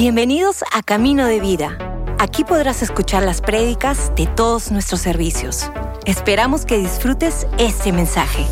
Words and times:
Bienvenidos 0.00 0.64
a 0.72 0.82
Camino 0.82 1.26
de 1.26 1.40
Vida. 1.40 1.76
Aquí 2.18 2.42
podrás 2.42 2.80
escuchar 2.80 3.22
las 3.22 3.42
prédicas 3.42 4.10
de 4.16 4.26
todos 4.26 4.72
nuestros 4.72 5.02
servicios. 5.02 5.70
Esperamos 6.06 6.64
que 6.64 6.78
disfrutes 6.78 7.46
este 7.58 7.92
mensaje. 7.92 8.46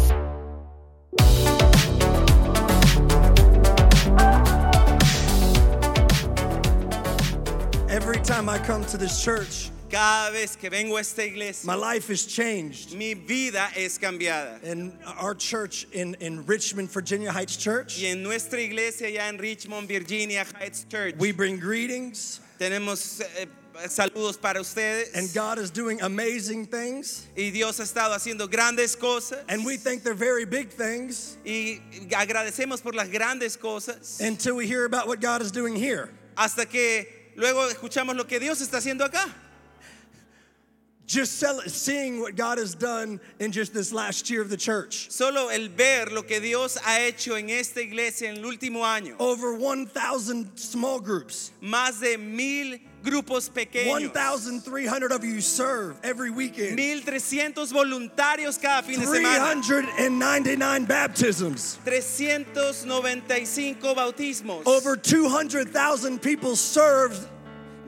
Cada 9.91 10.31
vez 10.33 10.55
que 10.55 10.69
vengo 10.69 10.97
a 10.97 11.01
esta 11.01 11.25
iglesia, 11.25 11.67
my 11.67 11.75
life 11.75 12.11
is 12.11 12.27
changed. 12.27 12.93
mi 12.95 13.15
vida 13.15 13.71
es 13.75 13.99
cambiada. 13.99 14.63
In 14.63 14.93
our 15.19 15.35
church 15.35 15.87
in, 15.93 16.15
in 16.21 16.45
Richmond, 16.45 16.91
Virginia 16.91 17.33
Heights 17.33 17.57
Church, 17.57 17.99
Y 17.99 18.07
en 18.07 18.23
nuestra 18.23 18.61
iglesia 18.61 19.07
allá 19.09 19.29
en 19.31 19.39
Richmond, 19.39 19.89
Virginia 19.89 20.45
Heights 20.59 20.85
Church, 20.91 21.15
we 21.19 21.33
bring 21.33 21.59
greetings, 21.59 22.41
tenemos 22.59 23.23
eh, 23.41 23.47
saludos 23.87 24.39
para 24.39 24.61
ustedes. 24.61 25.15
and 25.15 25.33
God 25.33 25.59
is 25.59 25.71
doing 25.71 26.03
amazing 26.03 26.67
things. 26.67 27.27
y 27.35 27.49
Dios 27.51 27.79
ha 27.79 27.85
estado 27.85 28.13
haciendo 28.15 28.47
grandes 28.51 28.95
cosas. 28.95 29.43
And 29.49 29.65
we 29.65 29.79
think 29.79 30.03
they're 30.03 30.13
very 30.13 30.45
big 30.45 30.69
things 30.69 31.39
y 31.47 31.81
agradecemos 32.11 32.83
por 32.83 32.93
las 32.93 33.09
grandes 33.09 33.57
cosas. 33.57 34.21
until 34.21 34.55
we 34.57 34.67
hear 34.67 34.85
about 34.85 35.07
what 35.09 35.19
God 35.23 35.41
is 35.41 35.51
doing 35.51 35.75
here. 35.75 36.11
hasta 36.37 36.67
que 36.67 37.07
luego 37.37 37.67
escuchamos 37.71 38.15
lo 38.17 38.25
que 38.25 38.39
Dios 38.39 38.61
está 38.61 38.77
haciendo 38.77 39.09
acá. 39.11 39.33
Just 41.09 41.39
sell, 41.39 41.61
seeing 41.63 42.21
what 42.21 42.37
God 42.37 42.59
has 42.59 42.75
done 42.75 43.19
in 43.41 43.51
just 43.51 43.73
this 43.73 43.95
last 43.95 44.29
year 44.29 44.43
of 44.43 44.51
the 44.51 44.59
church. 44.59 45.11
Solo 45.11 45.49
el 45.49 45.69
ver 45.69 46.05
lo 46.13 46.21
que 46.21 46.39
Dios 46.39 46.77
ha 46.77 47.01
hecho 47.01 47.35
en 47.35 47.49
esta 47.49 47.81
iglesia 47.81 48.29
en 48.29 48.37
el 48.37 48.45
último 48.45 48.85
año. 48.85 49.17
Over 49.19 49.55
1,000 49.55 50.59
small 50.59 51.01
groups. 51.01 51.51
Más 51.63 52.01
de 52.01 52.19
mil 52.19 52.79
grupos 53.03 53.49
pequeños. 53.49 54.13
1,300 54.13 55.11
of 55.11 55.25
you 55.25 55.41
serve 55.41 55.97
every 56.05 56.29
weekend. 56.29 56.77
1300 56.77 57.73
voluntarios 57.73 58.61
cada 58.61 58.83
fin 58.83 59.01
de 59.01 59.07
semana. 59.07 59.63
399 59.63 60.85
baptisms. 60.85 61.79
395 61.87 63.95
bautismos. 63.95 64.67
Over 64.67 64.95
200,000 64.95 66.21
people 66.21 66.55
served 66.55 67.27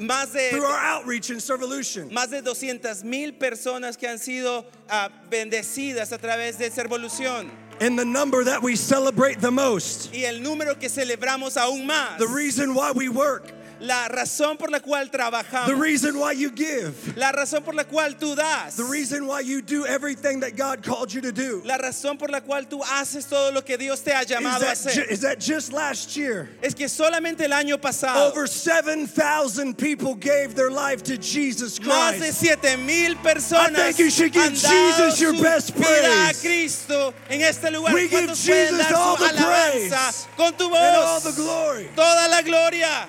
más 0.01 0.33
de 0.33 0.51
through 0.51 0.65
our 0.65 0.79
outreach 0.79 1.31
and 1.31 1.41
Servolution. 1.41 2.11
más 2.11 2.31
de 2.31 2.41
200 2.43 3.05
mil 3.05 3.33
personas 3.33 3.97
que 3.99 4.09
han 4.09 4.19
sido 4.19 4.65
ah, 4.89 5.09
bendecidas 5.31 6.13
a 6.13 6.19
través 6.19 6.57
de 6.59 6.71
Servolución. 6.71 7.51
And 7.81 7.99
the 7.99 8.05
number 8.05 8.45
that 8.45 8.63
we 8.63 8.77
celebrate 8.77 9.41
the 9.41 9.51
most, 9.51 10.13
Y 10.13 10.25
el 10.25 10.41
número 10.43 10.79
que 10.79 10.89
celebramos 10.89 11.57
aún 11.57 11.87
más. 11.87 12.19
the 12.19 12.27
reason 12.29 12.75
why 12.75 12.93
we 12.93 13.09
work, 13.09 13.53
La 13.81 14.09
razón 14.09 14.59
por 14.59 14.71
la 14.71 14.81
cual 14.81 15.11
the 15.11 15.17
trabajamos. 15.19 15.79
reason 15.79 16.19
why 16.19 16.33
you 16.33 16.51
give, 16.51 16.93
La 17.17 17.33
razón 17.33 17.63
por 17.65 17.75
la 17.75 17.85
cual 17.85 18.15
tú 18.19 18.37
das. 18.37 18.77
the 18.77 18.85
reason 18.85 19.27
why 19.27 19.41
you 19.41 19.63
do 19.63 19.87
everything 19.87 20.41
that 20.41 20.55
God 20.57 20.83
called 20.83 21.13
you 21.15 21.21
to 21.23 21.33
do. 21.33 21.63
La 21.65 21.79
razón 21.79 22.19
por 22.19 22.29
la 22.29 22.41
cual 22.41 22.67
tú 22.69 22.83
haces 22.83 23.27
todo 23.29 23.51
lo 23.53 23.63
que 23.63 23.79
Dios 23.79 24.01
te 24.01 24.13
ha 24.13 24.21
Is 24.23 24.27
llamado 24.29 24.63
a 24.67 24.73
hacer. 24.73 25.11
is 25.11 25.21
that 25.21 25.41
just 25.41 25.73
last 25.73 26.15
year? 26.17 26.49
Es 26.63 26.75
que 26.75 26.89
solamente 26.89 27.41
el 27.45 27.53
año 27.53 27.79
pasado 27.81 28.31
Over 28.31 28.47
7,000 28.47 29.75
people 29.75 30.15
gave 30.15 30.55
their 30.55 30.71
life 30.71 31.03
to 31.05 31.17
Jesus 31.17 31.79
más 31.81 32.13
de 32.19 32.27
Christ. 32.27 32.41
7 32.41 32.77
mil 32.87 33.15
personas 33.17 33.79
I 33.79 33.93
think 33.93 33.99
you 33.99 34.11
should 34.11 34.33
give 34.33 34.53
Jesus 34.55 35.21
your 35.21 35.33
best 35.43 35.75
vida 35.75 35.87
a 35.87 36.25
praise. 36.33 36.41
Cristo 36.43 37.15
en 37.31 37.41
este 37.43 37.71
lugar. 37.71 37.95
We 37.95 38.09
give 38.09 38.27
¿Cuántos 38.29 38.47
pueden 38.47 38.77
Jesus 38.79 38.93
all 38.93 39.17
the 39.17 39.33
praise 39.35 40.27
con 40.37 40.53
tu 40.55 40.67
And 40.67 40.75
all 40.97 41.21
the 41.21 41.31
voz? 41.31 41.37
glory. 41.37 41.89
Toda 41.97 42.29
la 42.29 42.43
gloria. 42.43 43.09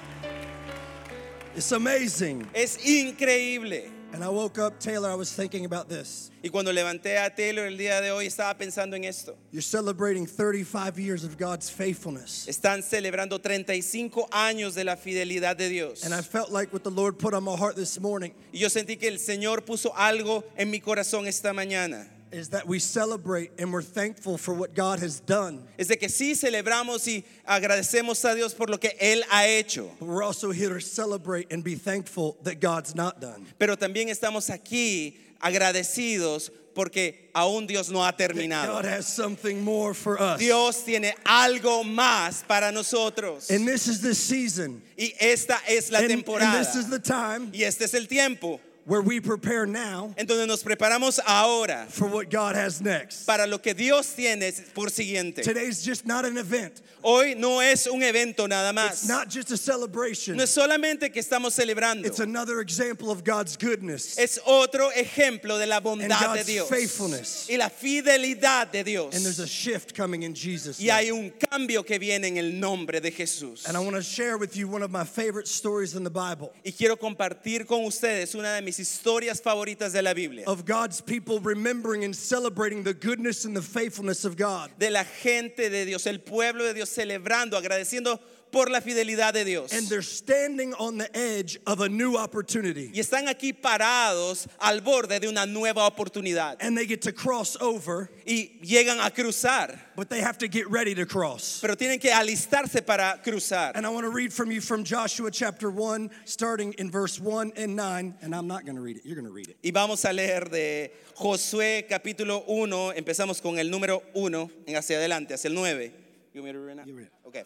It's 1.54 1.72
amazing. 1.74 2.48
Es 2.54 2.78
increíble. 2.78 3.92
And 4.14 4.24
I 4.24 4.30
woke 4.30 4.58
up, 4.58 4.80
Taylor, 4.80 5.10
I 5.10 5.16
was 5.16 5.34
thinking 5.34 5.66
about 5.66 5.88
this. 5.90 6.32
Y 6.44 6.50
cuando 6.50 6.72
levanté 6.72 7.18
a 7.18 7.30
Taylor 7.34 7.66
el 7.66 7.78
día 7.78 8.02
de 8.02 8.12
hoy 8.12 8.26
estaba 8.26 8.58
pensando 8.58 8.96
en 8.96 9.04
esto. 9.04 9.36
You're 9.52 9.62
celebrating 9.62 10.26
35 10.26 10.98
years 10.98 11.24
of 11.24 11.38
God's 11.38 11.70
faithfulness. 11.70 12.46
Están 12.48 12.84
celebrando 12.84 13.40
35 13.42 14.28
años 14.32 14.76
de 14.76 14.84
la 14.84 14.96
fidelidad 14.96 15.58
de 15.58 15.70
Dios. 15.70 16.04
And 16.04 16.14
I 16.14 16.22
felt 16.22 16.52
like 16.52 16.74
what 16.74 16.84
the 16.84 16.92
Lord 16.92 17.20
put 17.20 17.34
on 17.34 17.44
my 17.44 17.56
heart 17.56 17.76
this 17.76 18.00
morning 18.00 18.34
Y 18.54 18.60
yo 18.60 18.68
sentí 18.68 18.98
que 18.98 19.08
el 19.08 19.20
Señor 19.20 19.64
puso 19.66 19.94
algo 19.96 20.44
en 20.58 20.70
mi 20.72 20.80
corazón 20.80 21.28
esta 21.28 21.54
mañana. 21.54 22.08
Is 22.32 22.50
that 22.50 22.68
we 22.68 22.80
celebrate 22.80 23.52
and 23.60 23.72
we're 23.72 23.82
thankful 23.82 24.38
for 24.38 24.54
what 24.54 24.74
God 24.74 25.00
has 25.00 25.20
done. 25.20 25.68
Es 25.78 25.88
de 25.88 25.98
que 25.98 26.08
sí 26.08 26.36
celebramos 26.36 27.08
y 27.08 27.24
agradecemos 27.48 28.24
a 28.30 28.36
Dios 28.36 28.54
por 28.54 28.68
lo 28.68 28.78
que 28.78 28.92
Él 29.02 29.22
ha 29.30 29.44
hecho. 29.48 29.90
But 30.00 30.08
we're 30.08 30.24
also 30.24 30.52
here 30.52 30.74
to 30.74 30.82
celebrate 30.82 31.52
and 31.52 31.64
be 31.64 31.76
thankful 31.76 32.38
that 32.44 32.60
God's 32.60 32.96
not 32.96 33.20
done. 33.20 33.46
Pero 33.60 33.76
también 33.76 34.10
estamos 34.10 34.50
aquí 34.50 35.18
agradecidos 35.42 36.52
porque 36.74 37.30
aún 37.36 37.68
Dios 37.68 37.90
no 37.90 38.00
ha 38.00 38.14
terminado. 38.14 38.68
God 38.68 38.86
has 38.86 39.08
something 39.08 39.64
more 39.64 39.94
for 39.94 40.22
us. 40.22 40.40
Dios 40.40 40.84
tiene 40.84 41.14
algo 41.26 41.84
más 41.84 42.48
para 42.48 42.72
nosotros. 42.72 43.50
And 43.50 43.68
this 43.68 43.88
is 43.88 44.02
the 44.02 44.16
season. 44.16 44.82
Y 44.98 45.14
esta 45.20 45.60
es 45.68 45.92
la 45.92 46.00
And, 46.00 46.12
and 46.12 46.66
this 46.66 46.76
is 46.76 46.90
the 46.90 47.00
time 47.00 47.52
Y 47.54 47.64
este 47.64 47.82
es 47.84 47.94
el 47.94 48.06
tiempo 48.06 48.60
where 48.86 49.02
we 49.02 49.20
prepare 49.20 49.66
now 49.66 50.14
en 50.18 50.26
donde 50.26 50.48
nos 50.48 50.64
preparamos 50.64 51.20
ahora 51.26 51.86
for 51.90 52.08
what 52.08 52.30
God 52.30 52.56
has 52.56 52.82
next. 52.82 53.26
para 53.26 53.46
lo 53.46 53.58
que 53.60 53.74
Dios 53.74 54.14
tiene 54.14 54.52
por 54.74 54.88
siguiente. 54.88 55.44
Today's 55.44 55.84
just 55.84 56.06
not 56.06 56.26
an 56.26 56.38
event. 56.38 56.82
Hoy 57.04 57.34
no 57.36 57.60
es 57.60 57.88
un 57.88 58.02
evento 58.04 58.48
nada 58.48 58.72
más. 58.74 58.92
It's 58.92 59.08
not 59.08 59.30
just 59.30 59.52
a 59.52 59.58
celebration. 59.58 60.38
No 60.38 60.44
es 60.44 60.52
solamente 60.52 61.12
que 61.12 61.22
estamos 61.22 61.54
celebrando. 61.54 62.06
It's 62.06 62.20
another 62.20 62.60
example 62.60 63.12
of 63.12 63.24
God's 63.24 63.58
goodness. 63.58 64.18
Es 64.18 64.40
otro 64.46 64.90
ejemplo 64.92 65.58
de 65.58 65.66
la 65.66 65.80
bondad 65.80 66.20
de 66.20 66.26
God's 66.26 66.46
Dios 66.46 66.70
faithfulness. 66.70 67.48
y 67.50 67.58
la 67.58 67.70
fidelidad 67.70 68.72
de 68.72 68.84
Dios. 68.84 69.16
And 69.16 69.24
there's 69.24 69.40
a 69.40 69.48
shift 69.48 69.96
coming 69.96 70.24
in 70.24 70.34
Jesus. 70.34 70.80
Y 70.80 70.90
hay 70.90 71.12
un 71.12 71.32
cambio 71.32 71.84
que 71.84 71.98
viene 71.98 72.28
en 72.28 72.38
el 72.38 72.60
nombre 72.60 73.00
de 73.00 73.12
Jesús. 73.12 73.68
And 73.68 73.76
I 73.76 73.80
want 73.80 73.96
to 73.96 74.04
share 74.04 74.38
with 74.38 74.56
you 74.56 74.68
one 74.68 74.84
of 74.84 74.92
my 74.92 75.04
favorite 75.04 75.48
stories 75.48 75.96
in 75.96 76.04
the 76.04 76.10
Bible 76.10 76.54
Y 76.64 76.72
quiero 76.72 76.98
compartir 76.98 77.66
con 77.66 77.84
ustedes 77.86 78.36
una 78.36 78.54
de 78.54 78.62
mis 78.62 78.71
historias 78.80 79.42
favoritas 79.42 79.94
de 79.94 80.02
la 80.02 80.14
Biblia. 80.14 80.46
of 80.48 80.66
God's 80.66 81.02
people 81.02 81.40
remembering 81.40 82.04
and 82.04 82.16
celebrating 82.16 82.84
the 82.84 82.94
goodness 82.94 83.46
and 83.46 83.56
the 83.56 83.62
faithfulness 83.62 84.26
of 84.26 84.36
God. 84.38 84.72
De 84.78 84.90
la 84.90 85.04
gente 85.04 85.70
de 85.70 85.86
Dios, 85.86 86.06
el 86.08 86.20
pueblo 86.20 86.64
de 86.64 86.74
Dios 86.74 86.90
celebrando, 86.90 87.58
agradeciendo 87.58 88.20
por 88.52 88.70
la 88.70 88.82
fidelidad 88.82 89.34
de 89.34 89.46
Dios. 89.46 89.72
And 89.74 89.88
they're 89.88 90.02
standing 90.02 90.74
on 90.76 90.98
the 90.98 91.10
edge 91.16 91.58
of 91.66 91.80
a 91.82 91.90
new 91.90 92.18
opportunity. 92.18 92.92
Y 92.94 93.00
están 93.00 93.28
aquí 93.28 93.54
parados 93.54 94.48
al 94.60 94.82
borde 94.82 95.20
de 95.20 95.28
una 95.28 95.46
nueva 95.46 95.90
oportunidad. 95.90 96.58
And 96.60 96.78
they 96.78 96.86
get 96.86 97.02
to 97.04 97.12
cross 97.12 97.58
over, 97.60 98.10
Y 98.26 98.60
llegan 98.62 99.00
a 99.00 99.10
cruzar, 99.10 99.80
but 99.96 100.10
they 100.10 100.20
have 100.20 100.38
to 100.40 100.48
get 100.48 100.70
ready 100.70 100.94
to 100.96 101.06
cross. 101.06 101.60
pero 101.62 101.76
tienen 101.76 102.00
que 102.00 102.12
alistarse 102.12 102.86
para 102.86 103.20
cruzar. 103.24 103.72
And 103.76 103.86
I 103.86 103.90
want 103.90 104.06
to 104.06 104.12
read 104.12 104.32
from 104.34 104.52
you 104.52 104.62
from 104.62 104.84
Joshua 104.84 105.32
chapter 105.32 105.70
1, 105.72 106.10
starting 106.26 106.74
in 106.74 106.92
verse 106.92 107.20
1 107.20 107.54
and 107.56 107.76
9. 107.76 108.16
And 108.22 108.36
I'm 108.36 108.48
not 108.48 108.66
going 108.66 108.76
to 108.76 108.82
read 108.82 108.98
it, 108.98 109.06
you're 109.06 109.16
going 109.16 109.28
to 109.28 109.34
read 109.34 109.48
it. 109.48 109.58
Y 109.64 109.72
vamos 109.72 110.04
a 110.06 110.14
leer 110.14 110.50
de 110.50 110.92
Josué 111.16 111.88
capítulo 111.90 112.44
1, 112.48 112.94
empezamos 112.96 113.42
con 113.42 113.58
el 113.60 113.70
número 113.70 114.02
1 114.14 114.50
en 114.68 114.76
hacia 114.76 114.98
adelante, 114.98 115.34
hacia 115.34 115.50
el 115.50 115.56
9. 115.56 115.92
You 116.34 116.42
want 116.42 116.54
me 116.56 116.60
to 116.60 116.66
read 116.66 116.72
it 116.72 116.78
now? 116.78 116.84
You 116.86 116.96
read 116.96 117.08
it. 117.08 117.12
Okay. 117.28 117.44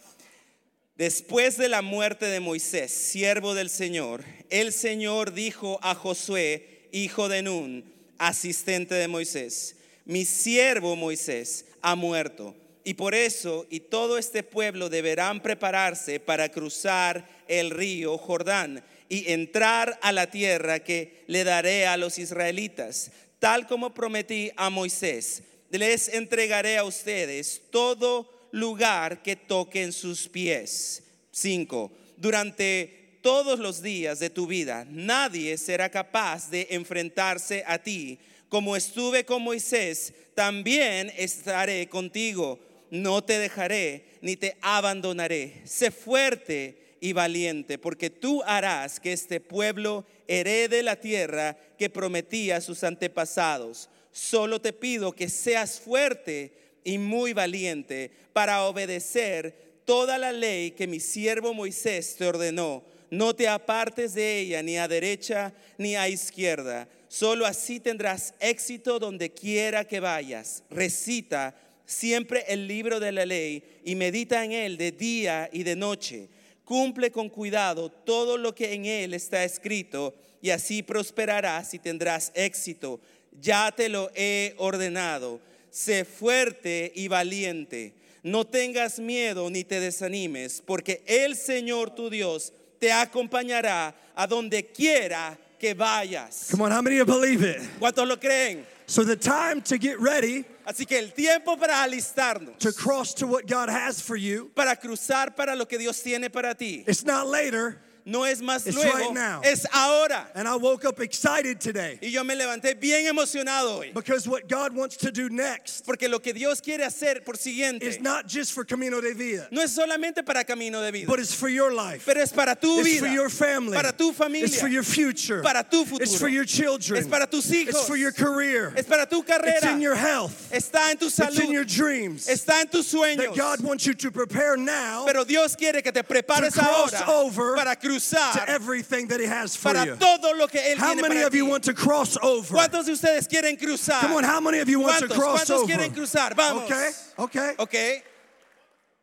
Después 0.97 1.57
de 1.57 1.67
la 1.67 1.81
muerte 1.81 2.25
de 2.27 2.39
Moisés, 2.39 2.89
siervo 2.89 3.53
del 3.53 3.69
Señor, 3.69 4.23
el 4.49 4.71
Señor 4.71 5.33
dijo 5.33 5.77
a 5.81 5.93
Josué, 5.93 6.87
hijo 6.93 7.27
de 7.27 7.41
Nun, 7.41 7.83
asistente 8.17 8.95
de 8.95 9.09
Moisés, 9.09 9.75
mi 10.05 10.23
siervo 10.23 10.95
Moisés 10.95 11.65
ha 11.81 11.95
muerto, 11.95 12.55
y 12.85 12.93
por 12.93 13.13
eso 13.13 13.65
y 13.69 13.81
todo 13.81 14.17
este 14.17 14.41
pueblo 14.41 14.87
deberán 14.87 15.41
prepararse 15.41 16.21
para 16.21 16.47
cruzar 16.47 17.27
el 17.49 17.71
río 17.71 18.17
Jordán 18.17 18.81
y 19.09 19.33
entrar 19.33 19.99
a 20.01 20.13
la 20.13 20.31
tierra 20.31 20.79
que 20.79 21.25
le 21.27 21.43
daré 21.43 21.87
a 21.87 21.97
los 21.97 22.17
israelitas, 22.19 23.11
tal 23.39 23.67
como 23.67 23.93
prometí 23.93 24.49
a 24.55 24.69
Moisés. 24.69 25.43
Les 25.71 26.07
entregaré 26.07 26.77
a 26.77 26.85
ustedes 26.85 27.63
todo 27.69 28.34
lugar 28.55 29.21
que 29.21 29.35
toquen 29.35 29.91
sus 29.91 30.29
pies. 30.29 31.03
5. 31.31 31.91
Durante 32.15 33.19
todos 33.21 33.59
los 33.59 33.81
días 33.81 34.19
de 34.19 34.29
tu 34.29 34.47
vida, 34.47 34.87
nadie 34.89 35.57
será 35.57 35.89
capaz 35.89 36.49
de 36.49 36.67
enfrentarse 36.71 37.63
a 37.67 37.77
ti. 37.77 38.17
Como 38.47 38.77
estuve 38.77 39.25
con 39.25 39.41
Moisés, 39.41 40.13
también 40.35 41.11
estaré 41.17 41.89
contigo. 41.89 42.59
No 42.89 43.21
te 43.21 43.39
dejaré 43.39 44.05
ni 44.21 44.37
te 44.37 44.55
abandonaré. 44.61 45.61
Sé 45.65 45.91
fuerte 45.91 46.95
y 47.01 47.11
valiente, 47.11 47.77
porque 47.77 48.09
tú 48.09 48.41
harás 48.45 49.01
que 49.01 49.11
este 49.11 49.41
pueblo 49.41 50.05
herede 50.29 50.81
la 50.81 50.95
tierra 50.95 51.57
que 51.77 51.89
prometí 51.89 52.51
a 52.51 52.61
sus 52.61 52.85
antepasados. 52.85 53.89
Solo 54.13 54.61
te 54.61 54.71
pido 54.71 55.11
que 55.11 55.27
seas 55.27 55.77
fuerte 55.77 56.64
y 56.85 56.97
muy 56.97 57.33
valiente 57.33 58.11
para 58.31 58.63
obedecer 58.63 59.81
toda 59.83 60.17
la 60.17 60.31
ley 60.31 60.71
que 60.71 60.87
mi 60.87 61.01
siervo 61.01 61.53
Moisés 61.53 62.15
te 62.15 62.25
ordenó, 62.25 62.83
no 63.11 63.35
te 63.35 63.49
apartes 63.49 64.13
de 64.13 64.39
ella 64.39 64.63
ni 64.63 64.77
a 64.77 64.87
derecha 64.87 65.53
ni 65.77 65.95
a 65.95 66.07
izquierda. 66.07 66.87
Solo 67.09 67.45
así 67.45 67.79
tendrás 67.79 68.33
éxito 68.39 68.99
donde 68.99 69.31
quiera 69.31 69.85
que 69.85 69.99
vayas. 69.99 70.63
Recita 70.69 71.55
siempre 71.85 72.45
el 72.47 72.67
libro 72.67 72.99
de 72.99 73.11
la 73.11 73.25
ley 73.25 73.63
y 73.83 73.95
medita 73.95 74.43
en 74.43 74.51
él 74.51 74.77
de 74.77 74.91
día 74.91 75.49
y 75.51 75.63
de 75.63 75.75
noche. 75.75 76.29
Cumple 76.63 77.11
con 77.11 77.29
cuidado 77.29 77.89
todo 77.89 78.37
lo 78.37 78.55
que 78.55 78.73
en 78.73 78.85
él 78.85 79.13
está 79.13 79.43
escrito 79.43 80.15
y 80.41 80.49
así 80.49 80.83
prosperarás 80.83 81.73
y 81.73 81.79
tendrás 81.79 82.31
éxito. 82.35 82.99
Ya 83.39 83.71
te 83.71 83.87
lo 83.87 84.11
he 84.15 84.55
ordenado. 84.57 85.39
Sé 85.75 86.05
fuerte 86.05 86.93
y 86.95 87.09
valiente. 87.09 87.93
No 88.23 88.45
tengas 88.45 88.97
miedo 88.97 89.49
ni 89.49 89.65
te 89.65 89.81
desanimes, 89.81 90.63
porque 90.65 91.03
el 91.05 91.35
Señor 91.35 91.93
tu 91.93 92.09
Dios 92.09 92.53
te 92.79 92.93
acompañará 92.93 93.93
a 94.15 94.25
donde 94.25 94.67
quiera 94.67 95.37
que 95.59 95.73
vayas. 95.73 96.47
Come 96.49 96.63
on, 96.63 96.71
how 96.71 96.81
many 96.81 96.99
of 96.99 97.09
you 97.09 97.13
believe 97.13 97.43
it? 97.43 97.61
¿Cuántos 97.77 98.07
lo 98.07 98.15
creen? 98.15 98.65
So 98.87 99.03
the 99.03 99.17
time 99.17 99.61
to 99.63 99.77
get 99.77 99.99
ready 99.99 100.45
Así 100.65 100.85
que 100.87 100.97
el 100.97 101.11
tiempo 101.13 101.57
para 101.57 101.83
alistarnos, 101.83 102.57
to 102.59 102.71
cross 102.71 103.13
to 103.15 103.27
what 103.27 103.45
God 103.45 103.67
has 103.69 104.01
for 104.01 104.15
you, 104.15 104.51
para 104.55 104.77
cruzar 104.77 105.35
para 105.35 105.55
lo 105.55 105.65
que 105.65 105.77
Dios 105.77 106.01
tiene 106.01 106.29
para 106.29 106.55
ti, 106.55 106.85
it's 106.87 107.03
not 107.05 107.27
later. 107.27 107.81
No 108.05 108.23
es 108.23 108.41
más 108.41 108.65
It's 108.67 108.75
luego, 108.75 108.97
right 108.97 109.13
now. 109.13 109.41
es 109.43 109.65
ahora. 109.73 110.27
And 110.35 110.47
I 110.47 110.55
woke 110.55 110.85
up 110.85 110.99
excited 110.99 111.59
today 111.59 111.97
Y 112.01 112.09
yo 112.09 112.23
me 112.23 112.35
levanté 112.35 112.79
bien 112.79 113.05
emocionado 113.07 113.77
hoy, 113.79 113.91
because 113.93 114.27
what 114.27 114.47
God 114.47 114.75
wants 114.75 114.97
to 114.97 115.11
do 115.11 115.29
next 115.29 115.85
porque 115.85 116.07
lo 116.09 116.19
que 116.19 116.33
Dios 116.33 116.61
quiere 116.61 116.85
hacer 116.85 117.23
por 117.25 117.33
siguiente 117.35 117.83
is 117.83 117.99
not 117.99 118.27
just 118.27 118.53
for 118.53 118.63
Camino 118.63 119.01
de 119.01 119.13
Vida, 119.13 119.47
no 119.51 119.61
es 119.61 119.75
solamente 119.75 120.23
para 120.25 120.43
camino 120.43 120.81
de 120.81 120.91
vida, 120.91 121.07
but 121.07 121.19
it's 121.19 121.33
for 121.33 121.49
your 121.49 121.73
life. 121.73 122.03
pero 122.05 122.21
es 122.21 122.31
para 122.31 122.55
tu 122.55 122.79
It's 122.79 122.87
vida, 122.89 122.99
for 122.99 123.07
your 123.07 123.29
family. 123.29 123.75
para 123.75 123.91
tu 123.91 124.11
familia, 124.13 124.45
It's 124.45 124.59
for 124.59 124.67
your 124.67 124.83
future. 124.83 125.41
para 125.41 125.63
tu 125.63 125.83
futuro, 125.85 126.03
It's 126.03 126.19
for 126.19 126.27
your 126.29 126.45
children. 126.45 126.99
es 127.01 127.07
para 127.07 127.25
tus 127.27 127.47
hijos, 127.51 127.69
It's 127.69 127.87
for 127.87 127.97
your 127.97 128.11
career. 128.11 128.73
es 128.77 128.85
para 128.85 129.05
tu 129.07 129.23
carrera, 129.23 129.57
It's 129.57 129.65
in 129.65 129.81
your 129.81 129.95
health. 129.95 130.51
está 130.51 130.91
en 130.91 130.97
tu 130.97 131.07
It's 131.07 131.39
in 131.39 131.51
your 131.51 131.65
dreams. 131.65 132.27
está 132.27 132.61
en 132.61 132.67
tus 132.67 132.91
sueños. 132.91 133.17
That 133.17 133.35
God 133.35 133.61
wants 133.61 133.85
you 133.85 133.93
to 133.95 134.11
prepare 134.11 134.57
now 134.57 135.05
Pero 135.05 135.23
Dios 135.23 135.55
quiere 135.55 135.81
que 135.81 135.91
te 135.91 136.03
prepares 136.03 136.53
to 136.53 136.59
cross 136.59 136.93
ahora 136.93 137.11
over 137.11 137.55
para 137.55 137.75
to 137.75 137.94
cruzar 137.95 138.47
everything 138.47 139.07
that 139.07 139.19
He 139.19 139.25
has 139.25 139.55
for 139.55 139.73
para 139.73 139.85
you. 139.85 139.95
todo 139.95 140.33
lo 140.37 140.47
que 140.47 140.59
Él 140.61 140.77
How 140.77 140.93
tiene 140.93 141.01
many 141.01 141.15
para 141.15 141.27
of 141.27 141.35
you 141.35 141.45
want 141.45 141.63
to 141.65 141.73
cross 141.73 142.17
over? 142.21 142.55
¿Cuántos 142.55 142.85
de 142.85 142.93
ustedes 142.93 143.27
quieren 143.27 143.57
cruzar? 143.57 144.01
Come 144.01 144.13
on, 144.13 144.23
how 144.23 144.39
many 144.39 144.59
of 144.59 144.69
you 144.69 144.79
want 144.79 144.99
to 144.99 145.07
cross 145.07 145.45
¿Cuántos 145.45 145.63
over? 145.63 145.73
quieren 145.73 145.93
cruzar? 145.93 146.35
Vamos. 146.35 146.63
Okay, 146.63 146.91
okay. 147.19 147.53
Ok. 147.59 148.03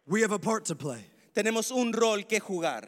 We 0.07 0.23
have 0.23 0.33
a 0.33 0.39
part 0.39 0.65
to 0.67 0.75
play. 0.75 1.05
Tenemos 1.35 1.71
un 1.71 1.93
rol 1.93 2.23
que 2.29 2.41
jugar. 2.41 2.87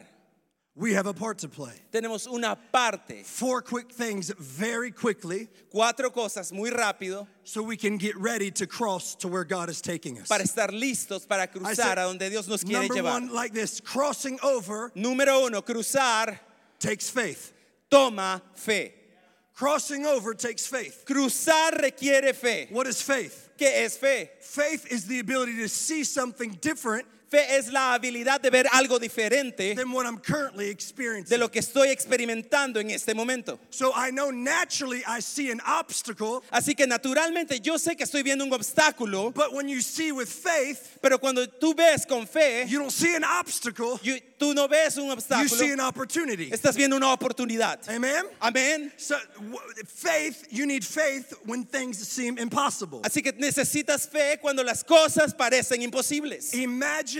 We 0.77 0.91
have 0.93 1.07
a 1.07 1.13
part 1.13 1.37
to 1.39 1.47
play. 1.47 1.71
Tenemos 1.93 2.27
una 2.27 2.57
parte. 2.73 3.23
Four 3.23 3.61
quick 3.61 3.93
things 3.93 4.29
very 4.37 4.91
quickly 4.91 5.47
Cuatro 5.73 6.09
cosas 6.11 6.51
muy 6.51 6.69
rápido 6.69 7.27
so 7.45 7.63
we 7.63 7.77
can 7.77 7.97
get 7.97 8.17
ready 8.17 8.51
to 8.51 8.67
cross 8.67 9.15
to 9.15 9.29
where 9.29 9.45
God 9.45 9.69
is 9.69 9.79
taking 9.79 10.19
us. 10.19 10.27
para 10.27 10.43
estar 10.43 10.71
listos 10.71 11.25
para 11.25 11.47
cruzar 11.47 11.75
said, 11.75 11.97
a 11.97 12.01
donde 12.01 12.29
Dios 12.29 12.49
nos 12.49 12.63
quiere 12.63 12.87
Number 12.89 12.95
llevar. 12.95 13.13
one, 13.13 13.33
like 13.33 13.53
this 13.53 13.79
crossing 13.79 14.37
over 14.43 14.91
Número 14.97 15.47
uno, 15.47 15.61
cruzar 15.61 16.37
takes 16.77 17.09
faith. 17.09 17.53
toma 17.89 18.41
fe. 18.53 18.93
Crossing 19.53 20.05
over 20.05 20.33
takes 20.33 20.67
faith. 20.67 21.05
Cruzar 21.07 21.81
requiere 21.81 22.33
fe. 22.33 22.67
What 22.69 22.87
is 22.87 23.01
faith? 23.01 23.49
¿Qué 23.57 23.83
es 23.85 23.95
fe? 23.95 24.29
Faith 24.41 24.91
is 24.91 25.07
the 25.07 25.19
ability 25.19 25.55
to 25.59 25.69
see 25.69 26.03
something 26.03 26.57
different 26.59 27.07
Fe 27.29 27.57
es 27.57 27.71
la 27.71 27.93
habilidad 27.95 28.39
de 28.39 28.49
ver 28.49 28.67
algo 28.71 28.99
diferente 28.99 29.75
than 29.75 29.91
what 29.91 30.05
I'm 30.05 30.17
currently 30.19 30.65
de 30.65 30.71
experiencing. 30.71 31.39
lo 31.39 31.49
que 31.49 31.59
estoy 31.59 31.89
experimentando 31.89 32.79
en 32.79 32.91
este 32.91 33.13
momento. 33.15 33.59
So 33.71 33.91
I 33.95 34.11
know 34.11 34.29
naturally 34.31 35.03
I 35.07 35.19
see 35.21 35.49
an 35.51 35.59
obstacle, 35.61 36.41
Así 36.51 36.75
que 36.75 36.85
naturalmente 36.87 37.59
yo 37.61 37.77
sé 37.77 37.95
que 37.97 38.03
estoy 38.05 38.23
viendo 38.23 38.43
un 38.45 38.51
obstáculo, 38.53 39.33
but 39.33 39.53
when 39.53 39.67
you 39.67 39.81
see 39.81 40.11
with 40.11 40.27
faith, 40.29 40.99
pero 41.01 41.17
cuando 41.17 41.45
tú 41.47 41.73
ves 41.75 42.05
con 42.05 42.25
fe, 42.27 42.65
you 42.67 42.79
don't 42.79 42.91
see 42.91 43.15
an 43.15 43.23
obstacle, 43.23 43.99
you- 44.03 44.19
tú 44.39 44.53
no 44.53 44.67
ves 44.67 44.97
un 44.97 45.05
you 45.07 45.19
see 45.49 45.71
an 45.71 45.79
obstáculo, 45.79 45.87
opportunity. 45.87 46.49
estás 46.51 46.75
viendo 46.75 46.95
una 46.95 47.11
oportunidad. 47.13 47.79
Amen? 47.89 48.23
Amén. 48.41 48.91
So, 48.97 49.17
w- 49.37 49.57
faith, 49.87 50.45
you 50.51 50.65
need 50.65 50.83
faith 50.85 51.33
when 51.45 51.63
things 51.63 51.97
seem 52.07 52.37
impossible. 52.37 53.01
Así 53.03 53.23
que 53.23 53.31
necesitas 53.33 54.07
fe 54.07 54.37
cuando 54.41 54.63
las 54.63 54.83
cosas 54.83 55.33
parecen 55.33 55.81
imposibles. 55.81 56.53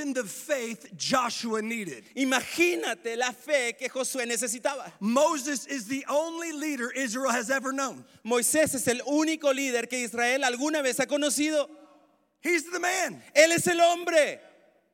Imagine 0.05 0.13
the 0.13 0.29
faith 0.29 0.95
Joshua 0.97 1.61
needed. 1.61 2.03
Imagínate 2.15 3.17
la 3.17 3.31
fe 3.31 3.73
que 3.73 3.89
Josué 3.89 4.25
necesitaba. 4.27 4.91
Moses 4.99 5.65
is 5.65 5.87
the 5.87 6.05
only 6.07 6.51
leader 6.51 6.91
Israel 6.91 7.31
has 7.31 7.49
ever 7.49 7.71
known. 7.71 8.05
Moisés 8.25 8.75
es 8.75 8.87
el 8.87 8.99
único 9.07 9.53
líder 9.53 9.89
que 9.89 10.03
Israel 10.03 10.41
alguna 10.43 10.83
vez 10.83 10.99
ha 10.99 11.05
conocido. 11.05 11.67
He's 12.41 12.69
the 12.71 12.79
man. 12.79 13.21
Él 13.35 13.51
es 13.51 13.67
el 13.67 13.79
hombre. 13.79 14.39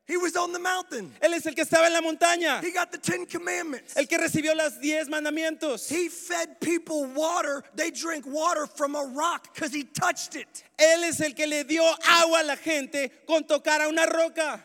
He 0.07 0.17
was 0.17 0.35
on 0.35 0.51
the 0.51 0.59
mountain. 0.59 1.13
Él 1.21 1.33
es 1.33 1.45
el 1.45 1.53
que 1.53 1.63
estaba 1.63 1.87
en 1.87 1.93
la 1.93 2.01
montaña. 2.01 2.61
He 2.61 2.71
got 2.71 2.91
the 2.91 2.97
Ten 2.97 3.25
Commandments. 3.25 3.95
El 3.95 4.05
que 4.05 4.17
recibió 4.17 4.55
las 4.55 4.77
diez 4.81 5.07
mandamientos. 5.09 5.89
He 5.89 6.09
fed 6.09 6.59
people 6.59 7.05
water. 7.05 7.63
They 7.75 7.91
drink 7.91 8.25
water 8.25 8.65
from 8.65 8.95
a 8.95 9.11
rock 9.13 9.53
because 9.53 9.73
he 9.73 9.83
touched 9.83 10.35
it. 10.35 10.63
Él 10.77 11.03
es 11.03 11.19
el 11.21 11.33
que 11.33 11.47
le 11.47 11.63
dio 11.63 11.83
agua 12.07 12.39
a 12.39 12.43
la 12.43 12.55
gente 12.55 13.09
con 13.27 13.43
tocar 13.43 13.81
a 13.81 13.89
una 13.89 14.05
roca. 14.05 14.61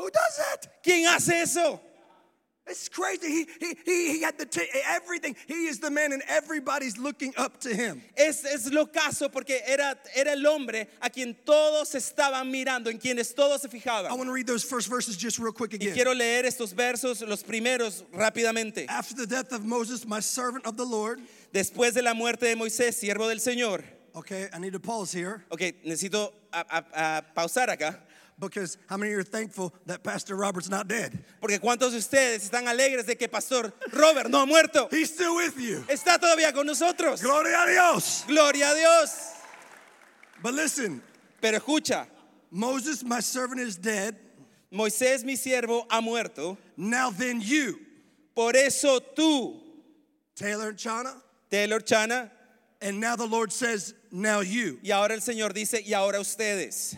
Who 0.00 0.10
does 0.10 0.36
that? 0.38 0.82
¿Quién 0.82 1.06
hace 1.06 1.42
eso? 1.42 1.80
It's 2.66 2.88
crazy. 2.88 3.26
He, 3.26 3.46
he, 3.58 3.74
he, 3.84 4.12
he 4.12 4.22
had 4.22 4.38
the 4.38 4.46
t- 4.46 4.64
everything. 4.86 5.34
He 5.48 5.66
is 5.66 5.80
the 5.80 5.90
man, 5.90 6.12
and 6.12 6.22
everybody's 6.28 6.98
looking 6.98 7.32
up 7.36 7.58
to 7.62 7.74
him. 7.74 8.00
Es, 8.16 8.44
es 8.44 8.70
lo 8.72 8.86
caso 8.86 9.28
porque 9.28 9.60
era, 9.66 9.96
era 10.14 10.32
el 10.32 10.46
hombre 10.46 10.86
a 11.02 11.10
quien 11.10 11.34
todos 11.44 11.92
estaban 11.94 12.48
mirando, 12.50 12.86
en 12.88 12.98
quienes 12.98 13.34
todos 13.34 13.62
se 13.62 13.68
fijaban. 13.68 14.10
I 14.10 14.14
want 14.14 14.28
to 14.28 14.32
read 14.32 14.46
those 14.46 14.62
first 14.62 14.88
verses 14.88 15.16
just 15.16 15.38
real 15.40 15.52
quick 15.52 15.72
Y 15.72 15.76
again. 15.76 15.94
quiero 15.94 16.12
leer 16.14 16.44
estos 16.44 16.72
versos, 16.72 17.26
los 17.26 17.42
primeros, 17.42 18.04
rápidamente. 18.14 18.86
After 18.88 19.14
the 19.16 19.26
death 19.26 19.52
of 19.52 19.64
Moses, 19.64 20.06
my 20.06 20.20
servant 20.20 20.64
of 20.66 20.76
the 20.76 20.84
Lord. 20.86 21.20
Después 21.52 21.94
de 21.94 22.02
la 22.02 22.14
muerte 22.14 22.46
de 22.46 22.54
Moisés, 22.54 22.94
siervo 22.94 23.26
del 23.28 23.40
Señor. 23.40 23.82
Okay, 24.14 24.48
I 24.52 24.58
need 24.58 24.72
to 24.72 24.80
pause 24.80 25.12
here 25.12 25.44
Ok, 25.50 25.60
necesito 25.84 26.32
a- 26.52 26.64
a- 26.68 27.18
a 27.18 27.22
pausar 27.34 27.68
acá. 27.68 27.96
Because 28.40 28.78
how 28.88 28.96
many 28.96 29.12
are 29.12 29.22
thankful 29.22 29.72
that 29.86 30.02
Pastor 30.02 30.34
Robert's 30.34 30.68
not 30.68 30.88
dead? 30.88 31.22
Porque 31.40 31.60
cuántos 31.60 31.92
de 31.92 31.98
ustedes 31.98 32.50
están 32.50 32.66
alegres 32.66 33.06
de 33.06 33.14
que 33.14 33.28
Pastor 33.28 33.72
Robert 33.92 34.30
no 34.30 34.42
ha 34.42 34.46
muerto. 34.46 34.88
He's 34.90 35.12
still 35.12 35.36
with 35.36 35.58
you. 35.58 35.84
Está 35.88 36.18
todavía 36.18 36.52
con 36.52 36.66
nosotros. 36.66 37.22
Gloria 37.22 37.62
a 37.62 37.66
Dios. 37.66 38.24
Gloria 38.26 38.70
a 38.70 38.74
Dios. 38.74 39.34
But 40.42 40.54
listen, 40.54 41.02
Pero 41.40 41.58
escucha, 41.58 42.06
Moses, 42.50 43.02
my 43.04 43.20
servant, 43.20 43.60
is 43.60 43.76
dead. 43.76 44.16
Moisés 44.72 45.24
mi 45.24 45.34
siervo 45.34 45.86
ha 45.90 46.00
muerto. 46.00 46.56
Now 46.76 47.10
then, 47.10 47.40
you, 47.40 47.78
Por 48.34 48.54
eso 48.56 49.00
tú, 49.00 49.58
Taylor 50.36 50.68
and 50.68 50.78
Chana, 50.78 51.14
Taylor 51.50 51.80
Chana, 51.80 52.30
and 52.80 53.00
now 53.00 53.16
the 53.16 53.26
Lord 53.26 53.52
says, 53.52 53.94
now 54.10 54.40
you. 54.40 54.78
y 54.82 54.90
ahora 54.90 55.12
el 55.14 55.20
Señor 55.20 55.52
dice, 55.52 55.82
y 55.84 55.92
ahora 55.92 56.20
ustedes. 56.20 56.96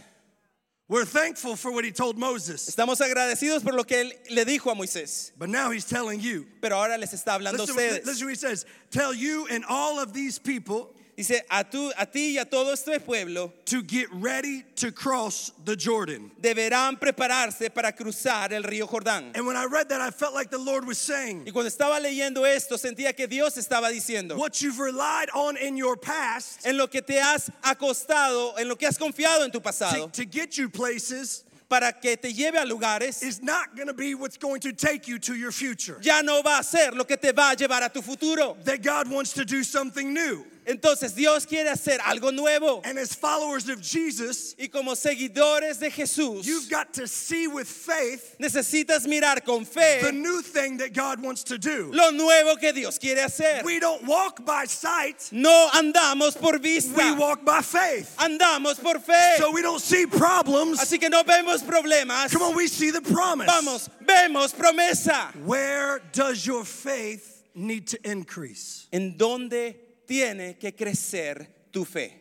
We're 0.93 1.07
thankful 1.07 1.57
for 1.57 1.73
what 1.73 1.87
he 1.87 1.91
told 1.91 2.19
Moses, 2.19 2.69
Estamos 2.69 3.01
agradecidos 3.01 3.65
por 3.65 3.73
lo 3.73 3.83
que 3.83 3.97
él 3.97 4.13
le 4.31 4.45
dijo 4.45 4.71
a 4.71 4.75
Moisés, 4.75 5.31
but 5.39 5.49
now 5.49 5.71
he's 5.71 5.87
telling 5.87 6.21
you. 6.21 6.45
pero 6.61 6.77
ahora 6.77 6.99
les 6.99 7.15
está 7.15 7.39
hablando 7.41 7.61
Listen, 7.61 7.77
ustedes. 7.77 8.05
listen 8.05 8.27
what 8.27 8.31
he 8.31 8.37
says. 8.37 8.67
Tell 8.91 9.15
you 9.15 9.47
and 9.51 9.65
all 9.67 9.99
of 9.99 10.13
these 10.13 10.39
people 10.39 10.93
Dice, 11.14 11.42
a, 11.50 11.62
tú, 11.62 11.92
a 11.99 12.07
ti 12.07 12.37
y 12.37 12.38
a 12.38 12.47
todo 12.47 12.73
este 12.73 12.99
pueblo 12.99 13.52
to 13.66 13.83
get 13.83 14.09
ready 14.12 14.62
to 14.76 14.90
cross 14.90 15.52
the 15.66 15.76
Jordan. 15.76 16.31
deberán 16.40 16.99
prepararse 16.99 17.73
para 17.73 17.92
cruzar 17.92 18.50
el 18.52 18.62
río 18.62 18.88
Jordán. 18.88 19.31
And 19.35 19.47
when 19.47 19.57
I 19.57 19.66
read 19.66 19.90
that, 19.90 20.00
I 20.00 20.11
felt 20.11 20.33
like 20.33 20.50
the 20.50 20.59
Lord 20.59 20.87
was 20.87 20.97
saying, 20.97 21.45
Y 21.47 21.52
cuando 21.52 21.69
estaba 21.69 22.00
leyendo 22.00 22.47
esto, 22.47 22.76
sentía 22.76 23.14
que 23.14 23.26
Dios 23.26 23.57
estaba 23.57 23.90
diciendo, 23.90 24.38
what 24.38 24.62
you've 24.62 24.78
relied 24.78 25.28
on 25.35 25.59
in 25.59 25.76
your 25.76 25.97
past 25.97 26.66
en 26.66 26.78
lo 26.78 26.87
que 26.87 27.02
te 27.02 27.19
has 27.19 27.50
acostado, 27.62 28.59
en 28.59 28.66
lo 28.66 28.76
que 28.76 28.88
has 28.88 28.97
confiado 28.97 29.45
en 29.45 29.50
tu 29.50 29.61
to, 29.61 29.69
pasado, 29.69 30.11
to 30.12 30.25
get 30.25 30.57
you 30.57 30.71
places 30.71 31.45
para 31.69 31.92
que 31.92 32.16
te 32.16 32.33
lleve 32.33 32.57
a 32.57 32.64
lugares, 32.64 33.23
is 33.23 33.42
not 33.42 33.76
going 33.76 33.87
to 33.87 33.95
be 33.95 34.14
what's 34.14 34.38
going 34.38 34.61
to 34.61 34.73
take 34.73 35.07
you 35.09 35.19
to 35.19 35.35
your 35.35 35.52
future. 35.52 35.99
ya 36.00 36.23
no 36.23 36.42
va 36.42 36.59
a 36.59 36.62
ser 36.62 36.92
lo 36.92 37.04
que 37.04 37.19
te 37.19 37.33
va 37.33 37.52
a 37.52 37.54
llevar 37.54 37.83
a 37.83 37.90
tu 37.90 38.00
futuro. 38.00 38.57
That 38.64 38.83
God 38.83 39.11
wants 39.11 39.35
to 39.35 39.45
do 39.45 39.62
something 39.62 40.14
new. 40.14 40.47
Entonces 40.66 41.14
Dios 41.14 41.45
quiere 41.47 41.69
hacer 41.71 41.99
algo 41.99 42.31
nuevo. 42.33 42.81
And 42.85 42.99
as 42.99 43.14
followers 43.14 43.69
of 43.69 43.81
Jesus, 43.83 44.54
Y 44.59 44.69
como 44.69 44.92
seguidores 44.92 45.78
de 45.81 45.90
Jesús, 45.90 46.45
you've 46.45 46.71
got 46.71 46.92
to 46.95 47.07
see 47.07 47.47
with 47.49 47.66
faith 47.66 48.37
necesitas 48.40 49.07
mirar 49.07 49.45
con 49.45 49.64
fe 49.64 50.00
the 50.02 50.12
new 50.12 50.40
thing 50.42 50.76
that 50.78 50.92
God 50.92 51.21
wants 51.21 51.42
to 51.45 51.59
do. 51.59 51.90
lo 51.92 52.11
nuevo 52.11 52.57
que 52.57 52.73
Dios 52.73 52.99
quiere 52.99 53.23
hacer. 53.25 53.62
We 53.64 53.81
don't 53.81 54.04
walk 54.04 54.45
by 54.45 54.66
sight, 54.66 55.28
No 55.33 55.69
andamos 55.73 56.40
por 56.40 56.59
vista. 56.59 56.97
we 56.97 57.12
walk 57.14 57.45
by 57.45 57.62
faith. 57.62 58.14
andamos 58.19 58.81
por 58.81 58.99
fe. 59.00 59.37
So 59.38 59.50
we 59.52 59.62
don't 59.62 59.81
see 59.81 60.07
problems. 60.07 60.78
Así 60.81 61.00
que 61.00 61.09
no 61.09 61.23
vemos 61.25 61.62
problemas. 61.62 62.31
Come 62.33 62.42
on, 62.42 62.57
we 62.57 62.69
see 62.69 62.90
the 62.90 63.00
promise. 63.02 63.49
Vamos, 63.49 63.88
vemos 64.04 64.54
promesa. 64.54 65.35
Where 65.45 66.00
does 66.12 66.47
your 66.47 66.64
faith 66.64 67.42
need 67.54 67.87
to 67.88 67.99
increase? 68.09 68.87
¿En 68.92 69.16
dónde 69.19 69.75
tiene 70.12 70.59
que 70.59 70.73
crecer 70.73 71.47
tu 71.73 71.85
fe? 71.85 72.12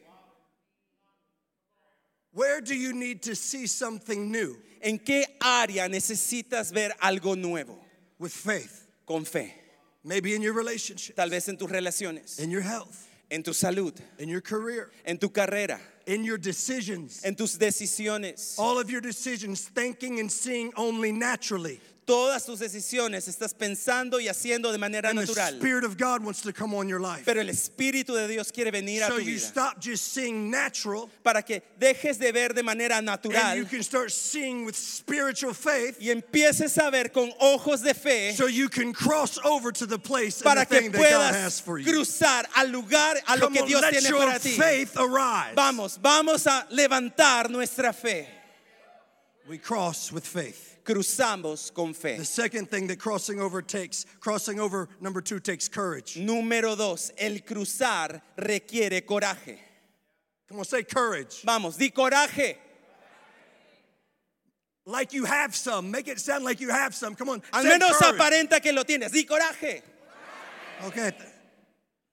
Where 2.33 2.61
do 2.61 2.73
you 2.73 2.93
need 2.93 3.21
to 3.23 3.35
see 3.35 3.67
something 3.67 4.31
new 4.31 4.55
¿En 4.81 4.97
qué 4.97 5.25
área 5.41 5.87
necesitas 5.89 6.71
ver 6.71 6.91
algo 7.01 7.35
nuevo? 7.35 7.77
with 8.17 8.31
faith? 8.31 8.87
Con 9.05 9.25
fe. 9.25 9.53
Maybe 10.03 10.33
in 10.33 10.41
your 10.41 10.53
relationship, 10.53 11.15
Tal 11.15 11.29
vez 11.29 11.47
en 11.49 11.57
tus 11.57 11.69
relaciones, 11.69 12.39
in 12.39 12.49
your 12.49 12.61
health, 12.61 13.07
en 13.29 13.43
tu 13.43 13.51
salud, 13.51 13.93
in 14.17 14.29
your 14.29 14.41
career, 14.41 14.89
en 15.05 15.17
tu 15.17 15.29
carrera, 15.29 15.79
in 16.07 16.23
your 16.23 16.37
decisions. 16.39 17.23
en 17.25 17.35
tus 17.35 17.57
decisiones. 17.57 18.55
All 18.57 18.79
of 18.79 18.89
your 18.89 19.01
decisions, 19.01 19.61
thinking 19.67 20.19
and 20.19 20.31
seeing 20.31 20.71
only 20.77 21.11
naturally. 21.11 21.79
Todas 22.05 22.45
tus 22.45 22.59
decisiones 22.59 23.27
estás 23.27 23.53
pensando 23.53 24.19
y 24.19 24.27
haciendo 24.27 24.71
de 24.71 24.77
manera 24.77 25.13
natural. 25.13 25.55
Spirit 25.55 25.83
of 25.83 25.97
God 25.97 26.23
wants 26.23 26.41
to 26.41 26.51
come 26.51 26.73
on 26.73 26.89
your 26.89 26.99
life. 26.99 27.23
Pero 27.25 27.39
el 27.39 27.49
Espíritu 27.49 28.15
de 28.15 28.27
Dios 28.27 28.51
quiere 28.51 28.71
venir 28.71 29.03
a 29.03 29.07
tu 29.07 29.19
you 29.19 29.35
vida 29.35 29.37
stop 29.37 29.79
just 29.79 30.11
seeing 30.11 30.49
natural 30.49 31.09
para 31.23 31.43
que 31.43 31.61
dejes 31.79 32.17
de 32.17 32.31
ver 32.31 32.53
de 32.53 32.63
manera 32.63 33.01
natural 33.01 33.57
y 35.99 36.09
empieces 36.09 36.77
a 36.77 36.89
ver 36.89 37.11
con 37.11 37.31
ojos 37.39 37.81
de 37.81 37.93
fe 37.93 38.35
para 40.43 40.65
que 40.65 40.91
puedas 40.91 41.61
cruzar 41.61 42.49
al 42.55 42.71
lugar 42.71 43.21
a 43.27 43.35
lo 43.37 43.49
que 43.49 43.61
Dios 43.63 43.81
tiene 43.89 44.09
para 44.11 44.39
ti. 44.39 44.57
Vamos, 45.55 45.99
vamos 46.01 46.47
a 46.47 46.65
levantar 46.71 47.49
nuestra 47.49 47.93
fe. 47.93 48.27
We 49.47 49.57
cross 49.57 50.11
with 50.11 50.25
faith. 50.25 50.70
Cruzamos 50.83 51.73
con 51.73 51.93
fe. 51.93 52.17
The 52.17 52.25
second 52.25 52.69
thing 52.69 52.87
that 52.87 52.99
crossing 52.99 53.39
over 53.39 53.61
takes, 53.61 54.05
crossing 54.19 54.59
over 54.59 54.89
number 54.99 55.21
two 55.21 55.39
takes 55.39 55.67
courage. 55.67 56.15
Número 56.15 56.75
dos, 56.75 57.11
el 57.17 57.39
cruzar 57.39 58.21
requiere 58.37 59.01
coraje. 59.01 59.57
Come 60.49 60.59
on, 60.59 60.65
say 60.65 60.83
courage. 60.83 61.43
Vamos, 61.43 61.77
di 61.77 61.91
coraje. 61.91 62.55
Like 64.85 65.13
you 65.13 65.25
have 65.25 65.55
some. 65.55 65.91
Make 65.91 66.07
it 66.07 66.19
sound 66.19 66.43
like 66.43 66.59
you 66.59 66.69
have 66.69 66.95
some. 66.95 67.15
Come 67.15 67.29
on. 67.29 67.41
Al 67.53 67.63
menos 67.63 67.91
courage. 67.91 68.19
aparenta 68.19 68.61
que 68.61 68.73
lo 68.73 68.83
tienes. 68.83 69.11
Di 69.11 69.23
coraje. 69.23 69.81
Okay. 70.85 71.11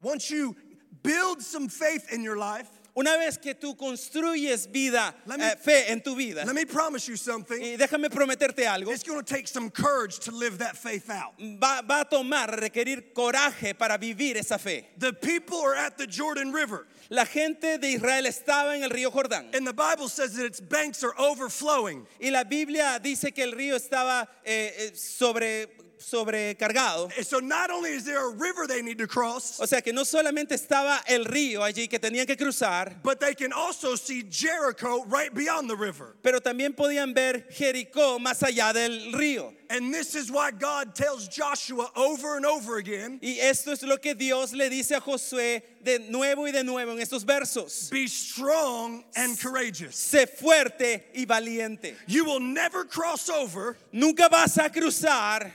Once 0.03 0.31
you 0.31 0.55
build 1.03 1.41
some 1.41 1.69
faith 1.69 2.13
in 2.13 2.23
your 2.23 2.37
life, 2.37 2.69
Una 2.99 3.17
vez 3.17 3.39
que 3.39 3.55
tú 3.55 3.77
construyes 3.77 4.67
vida, 4.73 5.15
Let 5.25 5.39
me- 5.39 5.47
eh, 5.47 5.57
fe 5.57 5.93
en 5.93 6.01
tu 6.03 6.17
vida, 6.17 6.45
let 6.45 6.53
me 6.55 6.65
promise 6.67 7.07
you 7.07 7.17
something. 7.17 7.61
y 7.63 7.77
déjame 7.77 8.11
prometerte 8.11 8.67
algo, 8.67 8.91
It's 8.93 9.05
going 9.05 9.23
to 9.23 9.35
take 9.35 9.47
some 9.47 9.71
courage 9.71 10.19
to 10.21 10.33
live 10.33 10.59
that 10.59 10.77
faith 10.77 11.09
out. 11.09 11.35
va, 11.39 11.81
va 11.83 12.01
a 12.01 12.05
tomar, 12.05 12.49
requerir 12.61 13.13
coraje 13.15 13.73
para 13.79 13.97
vivir 13.99 14.37
esa 14.37 14.59
fe. 14.59 14.89
The 14.99 15.13
people 15.13 15.61
are 15.61 15.77
at 15.77 15.97
the 15.97 16.09
Jordan 16.09 16.53
River, 16.53 16.89
La 17.09 17.25
gente 17.25 17.79
de 17.79 17.93
Israel 17.93 18.25
estaba 18.27 18.75
en 18.75 18.83
el 18.83 18.91
río 18.91 19.11
Jordán 19.13 19.55
and 19.55 19.65
the 19.65 19.73
Bible 19.73 20.09
says 20.09 20.35
that 20.35 20.45
its 20.45 20.61
banks 20.61 21.05
are 21.05 21.15
overflowing. 21.19 22.05
y 22.21 22.31
la 22.31 22.43
Biblia 22.43 22.99
dice 23.01 23.33
que 23.33 23.45
el 23.45 23.53
río 23.53 23.77
estaba 23.77 24.27
eh, 24.45 24.75
eh, 24.77 24.91
sobre, 24.97 25.69
sobrecargado. 25.99 27.13
So 27.25 27.39
not 27.39 27.71
only 27.71 27.91
is 27.91 28.05
there 28.05 28.29
a 28.29 28.35
river 28.35 28.67
they 28.67 28.83
need 28.83 28.99
to 28.99 29.07
cross, 29.07 29.61
O 29.61 29.67
sea 29.67 29.81
que 29.81 29.93
no 29.93 30.03
solamente 30.05 30.53
estaba 30.55 31.01
el 31.07 31.25
río 31.25 31.63
allí 31.63 31.89
que 31.89 31.99
tenían 31.99 32.27
que 32.27 32.37
cruzar, 32.37 33.03
but 33.03 33.21
they 33.21 33.35
can 33.35 33.53
also 33.53 33.95
see 33.97 34.23
Jericho 34.23 35.05
right 35.07 35.35
beyond 35.35 35.69
the 35.69 35.77
river. 35.77 36.17
pero 36.23 36.41
también 36.41 36.75
podían 36.75 37.15
ver 37.15 37.47
Jericó 37.51 38.19
más 38.19 38.43
allá 38.43 38.73
del 38.73 39.13
río. 39.13 39.53
And 39.71 39.93
this 39.93 40.15
is 40.15 40.31
why 40.31 40.51
God 40.51 40.95
tells 40.95 41.29
Joshua 41.29 41.91
over 41.95 42.37
and 42.39 42.47
over 42.47 42.79
again 42.79 43.19
Y 43.23 43.37
esto 43.39 43.73
es 43.73 43.83
lo 43.83 43.99
que 43.99 44.15
Dios 44.15 44.55
le 44.55 44.71
dice 44.71 44.93
a 44.97 45.01
Josué 45.01 45.63
de 45.85 45.99
nuevo 46.09 46.47
y 46.47 46.53
de 46.53 46.65
nuevo 46.65 46.93
en 46.93 47.01
estos 47.01 47.23
versos. 47.25 47.91
be 47.91 48.07
strong 48.07 49.05
and 49.15 49.39
courageous. 49.39 49.95
Sé 49.95 50.27
fuerte 50.27 51.05
y 51.15 51.27
valiente. 51.27 51.95
You 52.07 52.25
will 52.25 52.41
never 52.41 52.85
cross 52.85 53.29
over 53.29 53.77
Nunca 53.93 54.29
vas 54.31 54.57
a 54.57 54.71
cruzar 54.71 55.53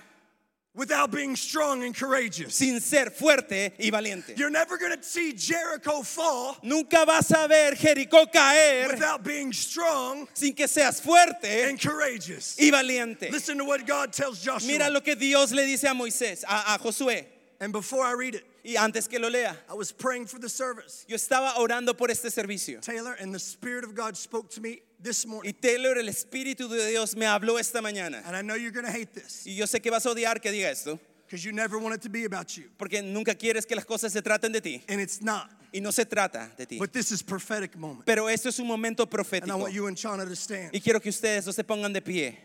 without 0.75 1.11
being 1.11 1.35
strong 1.35 1.83
and 1.83 1.95
courageous. 1.95 2.55
sin 2.55 2.79
ser 2.79 3.11
fuerte 3.11 3.73
y 3.79 3.89
valiente. 3.91 4.37
You're 4.37 4.49
never 4.49 4.77
going 4.77 4.95
to 4.97 5.03
see 5.03 5.33
Jericho 5.33 6.01
fall 6.01 6.57
Nunca 6.63 7.05
vas 7.05 7.31
a 7.31 7.47
ver 7.47 7.73
Jericó 7.75 8.31
caer 8.31 8.87
without 8.89 9.23
being 9.23 9.53
strong 9.53 10.27
sin 10.33 10.53
que 10.53 10.67
seas 10.67 10.99
fuerte 10.99 11.69
and 11.69 11.79
courageous. 11.79 12.57
y 12.59 12.71
valiente. 12.71 13.29
Listen 13.31 13.57
to 13.57 13.65
what 13.65 13.85
God 13.85 14.11
tells 14.11 14.41
Joshua. 14.43 14.67
Mira 14.67 14.89
lo 14.89 15.01
que 15.01 15.15
Dios 15.15 15.51
le 15.51 15.63
dice 15.65 15.83
a 15.85 15.93
Moisés, 15.93 16.43
a, 16.47 16.73
a 16.75 16.79
Josué. 16.79 17.25
And 17.59 17.71
before 17.71 18.03
I 18.03 18.11
read 18.13 18.35
it, 18.35 18.43
Y 18.65 18.75
antes 18.77 19.07
que 19.09 19.19
lo 19.19 19.27
lea, 19.29 19.51
I 19.69 19.73
was 19.73 19.91
praying 19.91 20.25
for 20.25 20.39
the 20.39 20.47
service. 20.49 21.05
yo 21.07 21.17
estaba 21.17 21.57
orando 21.57 21.93
por 21.97 22.09
este 22.09 22.31
servicio. 22.31 22.79
Taylor, 22.81 23.13
and 23.19 23.33
the 23.35 23.39
Spirit 23.39 23.83
of 23.83 23.93
God 23.93 24.15
spoke 24.15 24.49
to 24.51 24.61
me 24.61 24.81
this 25.03 25.25
Y 25.25 25.29
morning. 25.29 25.53
Taylor, 25.61 25.97
el 25.97 26.07
Espíritu 26.09 26.67
de 26.69 26.89
Dios 26.91 27.15
me 27.15 27.25
habló 27.25 27.59
esta 27.59 27.81
mañana. 27.81 28.23
And 28.25 28.35
I 28.35 28.41
know 28.41 28.55
you're 28.55 28.71
going 28.71 28.85
to 28.85 28.91
hate 28.91 29.13
this 29.13 29.45
Y 29.45 29.55
yo 29.55 29.65
sé 29.65 29.81
que 29.81 29.91
vas 29.91 30.05
a 30.05 30.09
odiar 30.09 30.41
que 30.41 30.51
diga 30.51 30.69
esto, 30.71 30.99
because 31.25 31.43
you 31.43 31.51
never 31.51 31.77
want 31.77 31.95
it 31.95 32.01
to 32.01 32.09
be 32.09 32.25
about 32.25 32.55
you. 32.57 32.63
porque 32.77 33.01
nunca 33.03 33.35
quieres 33.35 33.65
que 33.67 33.75
las 33.75 33.85
cosas 33.85 34.11
se 34.13 34.21
traten 34.21 34.51
de 34.51 34.61
ti. 34.61 34.83
And 34.87 34.99
it's 35.01 35.21
not. 35.21 35.49
Y 35.73 35.79
no 35.79 35.91
se 35.91 36.05
trata 36.05 36.51
de 36.55 36.65
ti. 36.67 36.77
But 36.77 36.93
this 36.93 37.11
is 37.11 37.23
prophetic 37.23 37.75
moment. 37.75 38.05
Pero 38.05 38.27
esto 38.29 38.49
es 38.49 38.59
un 38.59 38.67
momento 38.67 39.03
And 39.03 39.11
I 39.11 39.17
profético. 39.17 39.57
want 39.59 39.73
you 39.73 39.87
and 39.87 39.97
Chana 39.97 40.25
to 40.25 40.35
stand. 40.35 40.71
Y 40.73 40.79
quiero 40.79 40.99
que 40.99 41.09
ustedes 41.09 41.45
no 41.45 41.51
se 41.51 41.63
pongan 41.63 41.91
de 41.91 42.01
pie. 42.01 42.37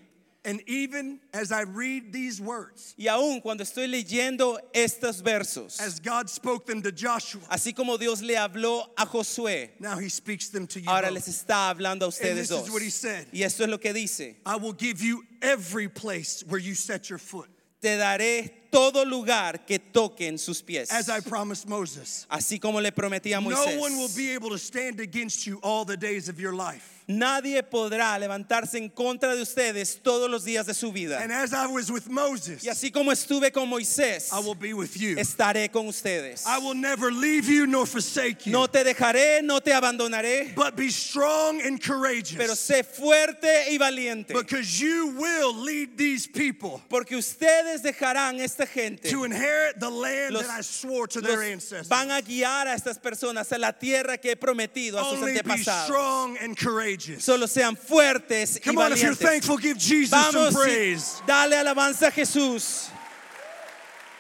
And 0.49 0.63
even 0.67 1.21
as 1.35 1.53
I 1.53 1.63
read 1.65 2.11
these 2.11 2.41
words, 2.41 2.95
Y 2.99 3.05
aún 3.07 3.43
cuando 3.43 3.63
estoy 3.65 3.87
leyendo 3.87 4.57
estos 4.75 5.21
versos, 5.21 5.79
as 5.79 6.01
God 6.01 6.31
spoke 6.31 6.65
them 6.65 6.81
to 6.81 6.91
Joshua, 6.91 7.43
así 7.51 7.75
como 7.77 7.99
Dios 7.99 8.23
le 8.23 8.35
habló 8.35 8.87
a 8.97 9.05
Josué, 9.05 9.69
now 9.79 9.99
he 9.99 10.09
speaks 10.09 10.49
them 10.49 10.67
to 10.69 10.81
you. 10.81 10.89
ahora 10.89 11.09
both. 11.09 11.15
les 11.15 11.29
está 11.29 11.69
hablando 11.75 12.05
a 12.05 12.09
ustedes 12.09 12.31
And 12.31 12.39
this 12.39 12.49
dos. 12.49 12.67
is 12.67 12.73
what 12.73 12.81
he 12.81 12.89
said. 12.89 13.27
Y 13.31 13.43
esto 13.43 13.65
es 13.65 13.69
lo 13.69 13.77
que 13.77 13.93
dice. 13.93 14.37
I 14.47 14.57
will 14.57 14.73
give 14.73 15.03
you 15.03 15.23
every 15.43 15.87
place 15.89 16.43
where 16.49 16.59
you 16.61 16.75
set 16.75 17.11
your 17.11 17.19
foot, 17.19 17.49
Te 17.83 17.99
daré 17.99 18.51
todo 18.73 19.05
lugar 19.05 19.67
que 19.67 19.79
toquen 19.79 20.39
sus 20.39 20.63
pies. 20.63 20.91
as 20.91 21.11
I 21.11 21.21
promised 21.21 21.69
Moses. 21.69 22.27
Así 22.31 22.59
como 22.59 22.81
le 22.81 22.91
prometí 22.91 23.37
a 23.37 23.41
Moisés. 23.41 23.77
No 23.77 23.81
one 23.83 23.99
will 23.99 24.11
be 24.17 24.31
able 24.33 24.49
to 24.49 24.59
stand 24.59 24.99
against 24.99 25.47
you 25.47 25.59
all 25.63 25.85
the 25.85 25.97
days 25.97 26.31
of 26.31 26.41
your 26.41 26.55
life. 26.55 26.98
Nadie 27.11 27.63
podrá 27.63 28.19
levantarse 28.19 28.77
en 28.77 28.91
contra 28.91 29.35
de 29.35 29.41
ustedes 29.41 29.99
todos 30.03 30.29
los 30.31 30.45
días 30.45 30.67
de 30.67 30.75
su 30.75 30.93
vida. 30.93 31.19
And 31.23 31.33
as 31.33 31.55
I 31.55 31.67
was 31.67 31.91
with 31.91 32.07
Moses, 32.11 32.63
Y 32.63 32.69
así 32.69 32.93
como 32.93 33.11
estuve 33.13 33.51
con 33.51 33.67
Moisés, 33.67 34.31
I 34.31 34.41
will 34.41 34.55
be 34.55 34.75
with 34.75 34.95
you. 34.95 35.17
estaré 35.17 35.73
con 35.73 35.87
ustedes. 35.87 36.45
I 36.47 36.59
will 36.59 36.75
never 36.75 37.11
leave 37.11 37.47
you 37.49 37.67
nor 37.67 37.87
forsake 37.87 38.45
you. 38.45 38.53
No 38.53 38.67
te 38.67 38.85
dejaré, 38.85 39.41
no 39.43 39.59
te 39.61 39.71
abandonaré, 39.73 40.55
But 40.55 40.77
be 40.77 40.91
strong 40.91 41.63
and 41.63 41.81
pero 41.81 41.95
courageous 41.99 42.59
sé 42.61 42.85
fuerte 42.85 43.71
y 43.71 43.79
valiente. 43.79 44.35
because 44.35 44.79
you 44.79 45.15
will 45.19 45.55
lead 45.65 45.97
these 45.97 46.27
people 46.27 46.83
Porque 46.91 47.13
ustedes 47.17 47.81
dejarán 47.83 48.39
esta 48.39 48.67
gente. 48.67 49.09
to 49.09 49.25
inherit 49.25 49.81
the 49.81 49.89
land 49.89 50.35
Los- 50.35 50.47
that 50.47 50.59
I 50.59 50.61
swore 50.61 51.07
to 51.07 51.23
their 51.23 51.41
ancestors. 51.43 51.89
van 51.89 52.11
a 52.11 52.21
guiar 52.21 52.67
a 52.67 52.75
estas 52.75 52.99
personas 52.99 53.51
a 53.51 53.57
la 53.57 53.73
tierra 53.73 54.19
que 54.19 54.33
he 54.33 54.37
prometido 54.37 54.99
a 54.99 55.05
sus 55.17 55.25
be 55.25 55.39
antepasados. 55.39 55.85
strong 55.87 56.37
and 56.43 56.55
courageous. 56.55 56.98
Solo 57.21 57.47
sean 57.47 57.77
fuertes 57.77 58.57
y 58.57 58.61
Come 58.61 58.79
on, 58.79 58.93
if 58.93 59.03
you're 59.03 59.13
valientes. 59.15 59.19
thankful, 59.19 59.57
give 59.59 59.79
Jesus 59.79 60.11
some 60.11 60.33
Vamos, 60.33 60.55
y 60.55 60.57
praise. 60.65 61.23
dale 61.27 61.57
alabanza 61.57 62.09
a 62.09 62.11
Jesús. 62.11 62.89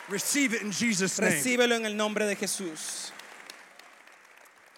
Receive 0.09 0.55
it 0.55 0.63
in 0.63 0.71
Jesus' 0.73 1.19
name. 1.21 1.33
Recíbelo 1.33 1.75
en 1.77 1.85
el 1.87 1.95
nombre 1.97 2.25
de 2.27 2.35
Jesús. 2.35 3.13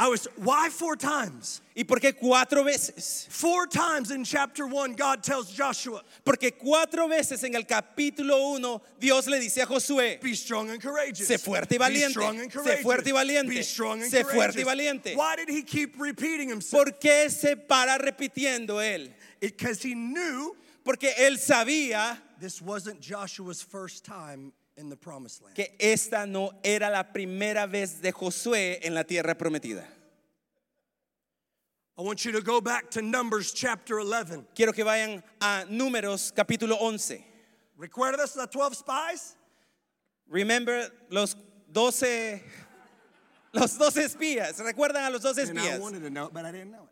I 0.01 0.09
was, 0.09 0.27
why 0.37 0.71
four 0.71 0.97
times? 0.97 1.61
¿Y 1.77 1.85
por 1.85 1.99
qué 1.99 2.15
cuatro 2.19 2.65
veces? 2.65 3.27
Four 3.29 3.67
times 3.67 4.11
in 4.11 4.25
chapter 4.25 4.67
one, 4.67 4.95
God 4.95 5.23
tells 5.23 5.55
Joshua, 5.55 6.01
Porque 6.25 6.53
cuatro 6.59 7.07
veces 7.07 7.45
en 7.45 7.55
el 7.55 7.65
capítulo 7.65 8.55
1 8.55 8.83
Dios 8.99 9.29
le 9.29 9.39
dice 9.39 9.59
a 9.59 9.67
Josué, 9.67 10.19
be 10.23 10.35
strong 10.35 10.71
and 10.71 10.81
courageous. 10.81 11.29
Sé 11.29 11.39
fuerte 11.39 11.73
y 11.73 11.77
Be 11.77 11.85
valiente. 11.85 12.13
strong 12.13 12.41
and 12.41 12.51
Sé 12.51 12.83
fuerte 12.83 13.09
y 13.09 13.13
valiente. 13.13 13.49
Be 13.49 13.63
strong 13.63 14.03
and 14.03 14.11
Sé 14.11 14.25
fuerte 14.25 14.61
y 14.61 14.65
valiente. 14.65 15.15
Why 15.15 15.37
did 15.37 15.51
he 15.51 15.63
keep 15.63 16.01
repeating 16.01 16.49
himself? 16.49 16.83
¿por 16.83 16.93
qué 16.99 17.29
se 17.31 17.57
para 17.57 17.99
repitiendo 17.99 18.81
él? 18.81 19.11
Because 19.39 19.83
he 19.83 19.95
knew 19.95 20.57
Porque 20.83 21.13
él 21.19 21.37
sabía 21.37 22.17
this 22.41 22.63
wasn't 22.63 23.03
Joshua's 23.03 23.61
first 23.61 24.03
time 24.03 24.53
in 24.81 24.89
the 24.89 24.97
promised 24.97 25.43
land. 25.43 25.55
que 25.55 25.77
esta 25.79 26.27
no 26.27 26.51
era 26.65 26.91
la 26.91 27.05
primera 27.05 27.67
vez 27.67 28.01
de 28.01 28.11
Josué 28.13 28.81
en 28.83 28.95
la 28.95 29.05
tierra 29.05 29.35
prometida. 29.35 29.85
I 31.99 32.03
want 32.03 32.25
you 32.25 32.33
to 32.33 32.41
go 32.41 32.61
back 32.63 32.91
to 32.93 33.03
Numbers 33.03 33.53
chapter 33.53 34.01
11. 34.01 34.47
Quiero 34.55 34.73
que 34.73 34.85
vayan 34.85 35.23
a 35.41 35.65
Números 35.69 36.33
capítulo 36.35 36.77
11. 36.81 37.23
¿Recuerdas 37.79 38.33
the 38.35 38.47
12 38.47 38.75
spies? 38.75 39.37
Remember 40.29 40.89
los 41.11 41.37
12 41.73 42.41
los 43.53 43.77
12 43.77 43.97
espías. 44.05 44.59
¿Recuerdan 44.65 45.05
a 45.05 45.11
los 45.11 45.21
12 45.23 45.43
And 45.51 45.59
I 45.59 45.63
espías? 45.67 45.81
wanted 45.81 46.03
to 46.03 46.11
know 46.11 46.31
but 46.33 46.45
I 46.47 46.53
didn't 46.53 46.71
know 46.71 46.85
it. 46.85 46.91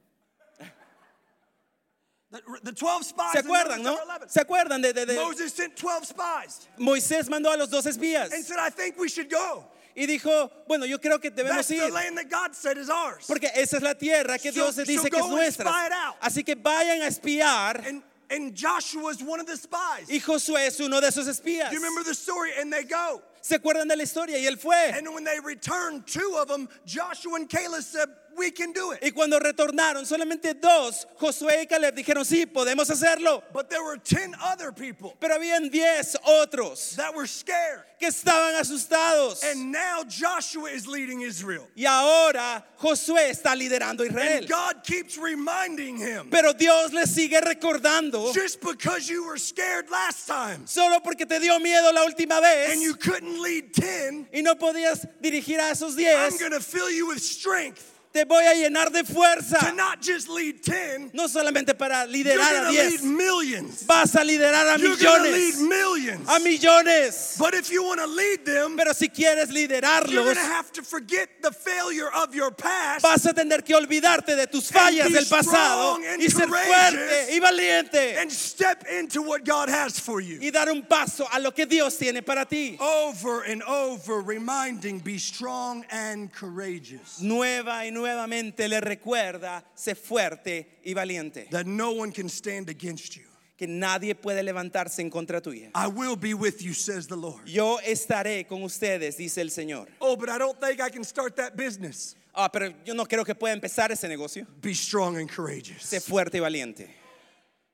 ¿Se 2.30 2.38
in 2.38 2.44
Numbers 2.44 3.36
acuerdan, 3.36 3.82
no? 3.82 3.98
¿Se 4.28 4.40
acuerdan 4.40 4.82
de, 4.82 4.92
de- 4.92 5.06
de- 5.06 5.14
Moses 5.16 5.52
sent 5.52 5.74
12 5.80 6.06
spies 6.06 6.68
Moisés 6.76 7.28
mandó 7.28 7.50
a 7.50 7.56
los 7.56 7.70
12 7.70 7.90
espías 7.90 8.32
and 8.32 8.44
said, 8.44 8.58
I 8.58 8.68
think 8.70 8.98
we 8.98 9.08
should 9.08 9.30
go. 9.30 9.64
y 9.96 10.06
dijo, 10.06 10.50
bueno, 10.68 10.84
yo 10.84 10.98
creo 10.98 11.18
que 11.20 11.30
debemos 11.30 11.66
the 11.66 11.76
ir 11.76 11.90
land 11.90 12.16
that 12.18 12.28
God 12.28 12.54
said 12.54 12.76
is 12.76 12.90
ours. 12.90 13.26
porque 13.26 13.50
esa 13.54 13.76
es 13.78 13.82
la 13.82 13.94
tierra 13.94 14.38
que 14.38 14.52
Dios 14.52 14.76
dice 14.76 15.08
que 15.10 15.18
es 15.18 15.26
nuestra. 15.26 15.64
spy 15.64 15.86
it 15.86 15.92
out. 15.92 16.16
Así 16.20 16.44
que 16.44 16.54
vayan 16.54 17.02
a 17.02 17.06
espiar 17.06 17.84
And, 17.86 18.02
and 18.30 18.54
Joshua 18.54 19.10
is 19.10 19.22
one 19.22 19.40
of 19.40 19.46
the 19.46 19.56
spies. 19.56 20.08
y 20.10 20.20
Josué 20.20 20.66
es 20.66 20.78
uno 20.80 21.00
de 21.00 21.08
esos 21.08 21.26
espías. 21.26 21.70
Do 21.70 21.76
you 21.76 21.80
remember 21.82 22.04
the 22.04 22.14
story? 22.14 22.50
And 22.60 22.70
they 22.70 22.84
go. 22.84 23.22
¿Se 23.40 23.56
acuerdan 23.56 23.88
de 23.88 23.96
la 23.96 24.02
historia? 24.02 24.38
Y 24.38 24.46
él 24.46 24.58
fue. 24.58 24.90
And 24.92 25.12
when 25.14 25.24
they 25.24 25.38
returned, 25.40 26.06
two 26.06 26.36
of 26.40 26.48
them, 26.48 26.68
Joshua 26.86 27.36
and 27.36 27.48
Caleb 27.48 27.82
said, 27.82 28.08
We 28.36 28.52
can 28.52 28.72
do 28.72 28.92
it. 28.92 29.00
Y 29.02 29.10
cuando 29.10 29.40
retornaron, 29.40 30.06
solamente 30.06 30.54
dos, 30.54 31.06
Josué 31.18 31.62
y 31.62 31.66
Caleb 31.66 31.96
dijeron, 31.96 32.24
sí, 32.24 32.46
podemos 32.46 32.88
hacerlo. 32.88 33.42
But 33.52 33.68
there 33.68 33.82
were 33.82 33.96
10 33.96 34.32
other 34.40 34.70
people 34.70 35.16
Pero 35.18 35.34
habían 35.34 35.68
diez 35.72 36.16
otros 36.24 36.94
that 36.94 37.12
were 37.16 37.26
scared. 37.26 37.82
que 37.98 38.06
estaban 38.06 38.54
asustados. 38.54 39.42
And 39.42 39.72
now 39.72 40.04
Joshua 40.08 40.70
is 40.70 40.86
leading 40.86 41.22
Israel. 41.22 41.66
Y 41.74 41.84
ahora 41.84 42.64
Josué 42.80 43.30
está 43.30 43.56
liderando 43.56 44.06
Israel. 44.06 44.38
And 44.38 44.48
God 44.48 44.84
keeps 44.84 45.18
reminding 45.18 45.96
him 45.96 46.28
Pero 46.30 46.52
Dios 46.52 46.92
le 46.92 47.06
sigue 47.08 47.40
recordando, 47.40 48.32
just 48.32 48.60
because 48.60 49.08
you 49.08 49.26
were 49.26 49.36
scared 49.38 49.90
last 49.90 50.28
time 50.28 50.64
solo 50.64 51.00
porque 51.00 51.26
te 51.26 51.40
dio 51.40 51.58
miedo 51.58 51.92
la 51.92 52.04
última 52.06 52.40
vez 52.40 52.70
and 52.70 52.80
you 52.80 52.94
couldn't 52.94 53.27
lead 53.42 53.72
10, 53.72 54.28
y 54.32 54.42
no 54.42 54.56
podías 54.56 55.06
dirigir 55.20 55.60
a 55.60 55.70
esos 55.70 55.92
I'm 55.92 55.98
diez, 55.98 56.38
going 56.38 56.52
to 56.52 56.60
fill 56.60 56.90
you 56.90 57.08
with 57.08 57.20
strength 57.20 57.97
te 58.18 58.24
voy 58.24 58.44
a 58.44 58.54
llenar 58.54 58.90
de 58.90 59.04
to 59.04 59.12
fuerza. 59.12 59.74
not 59.76 60.00
just 60.02 60.28
lead 60.28 60.60
10, 60.62 61.10
No 61.14 61.28
solamente 61.28 61.74
para 61.78 62.04
liderar 62.06 62.40
a 62.40 62.62
going 62.62 62.64
to 62.64 62.70
lead 62.82 62.90
diez, 62.90 63.02
millions. 63.04 63.82
vas 63.86 64.14
a 64.16 64.24
liderar 64.24 64.74
a 64.74 64.78
You're 64.80 64.96
going 64.96 65.22
to 65.24 65.30
lead 65.30 65.54
millones. 65.58 66.28
A 66.28 66.40
millones. 66.40 67.36
But 67.38 67.54
if 67.54 67.70
you 67.70 67.82
to 68.00 68.06
lead 68.06 68.44
them, 68.44 68.76
Pero 68.76 68.92
si 68.92 69.08
quieres 69.08 69.50
liderarlos, 69.50 70.34
to 70.34 70.40
have 70.40 70.72
to 70.72 70.82
forget 70.82 71.28
the 71.42 71.52
failure 71.52 72.10
of 72.12 72.34
your 72.34 72.50
past 72.50 73.02
vas 73.02 73.24
a 73.26 73.32
tener 73.32 73.62
que 73.62 73.74
olvidarte 73.76 74.34
de 74.36 74.46
tus 74.46 74.70
fallas 74.70 75.12
del 75.12 75.24
pasado 75.26 75.98
y 76.18 76.28
ser 76.28 76.48
fuerte 76.48 77.32
y 77.32 77.38
valiente 77.38 78.18
and 78.20 78.30
step 78.32 78.84
into 78.98 79.22
what 79.22 79.44
God 79.44 79.68
has 79.68 79.98
for 79.98 80.20
you. 80.20 80.38
y 80.40 80.50
dar 80.50 80.68
un 80.70 80.82
paso 80.82 81.26
a 81.32 81.38
lo 81.38 81.52
que 81.52 81.66
Dios 81.66 81.96
tiene 81.96 82.22
para 82.22 82.44
ti. 82.46 82.76
Over 82.80 83.42
and 83.44 83.62
over, 83.62 84.20
reminding, 84.20 84.98
be 85.00 85.18
strong 85.18 85.84
and 85.90 86.32
courageous. 86.32 87.20
Nueva 87.20 87.84
y 87.84 87.90
nuevamente 88.08 88.68
le 88.68 88.80
recuerda, 88.80 89.64
sé 89.74 89.94
fuerte 89.94 90.78
y 90.84 90.94
valiente, 90.94 91.48
That 91.50 91.66
no 91.66 91.90
one 91.90 92.12
can 92.12 92.28
stand 92.28 92.68
against 92.70 93.14
you. 93.16 93.24
que 93.56 93.66
nadie 93.66 94.14
puede 94.14 94.42
levantarse 94.42 95.00
en 95.02 95.10
contra 95.10 95.40
tuya. 95.40 95.70
I 95.74 95.88
will 95.88 96.16
be 96.16 96.32
with 96.32 96.60
you, 96.62 96.72
says 96.72 97.06
the 97.08 97.16
Lord. 97.16 97.44
Yo 97.46 97.78
estaré 97.84 98.46
con 98.46 98.62
ustedes, 98.62 99.16
dice 99.16 99.38
el 99.38 99.50
Señor. 99.50 99.88
Oh, 100.00 100.16
but 100.16 100.28
I 100.28 100.38
don't 100.38 100.58
think 100.60 100.80
I 100.80 100.90
can 100.90 101.02
start 101.04 101.36
that 101.36 101.56
business. 101.56 102.14
Ah, 102.34 102.48
pero 102.48 102.72
yo 102.84 102.94
no 102.94 103.04
creo 103.04 103.24
que 103.24 103.34
pueda 103.34 103.52
empezar 103.52 103.90
ese 103.90 104.06
negocio. 104.08 104.46
Be 104.62 104.72
strong 104.74 105.16
and 105.16 105.28
courageous. 105.28 105.82
Sé 105.82 106.00
fuerte 106.00 106.34
y 106.36 106.40
valiente. 106.40 106.88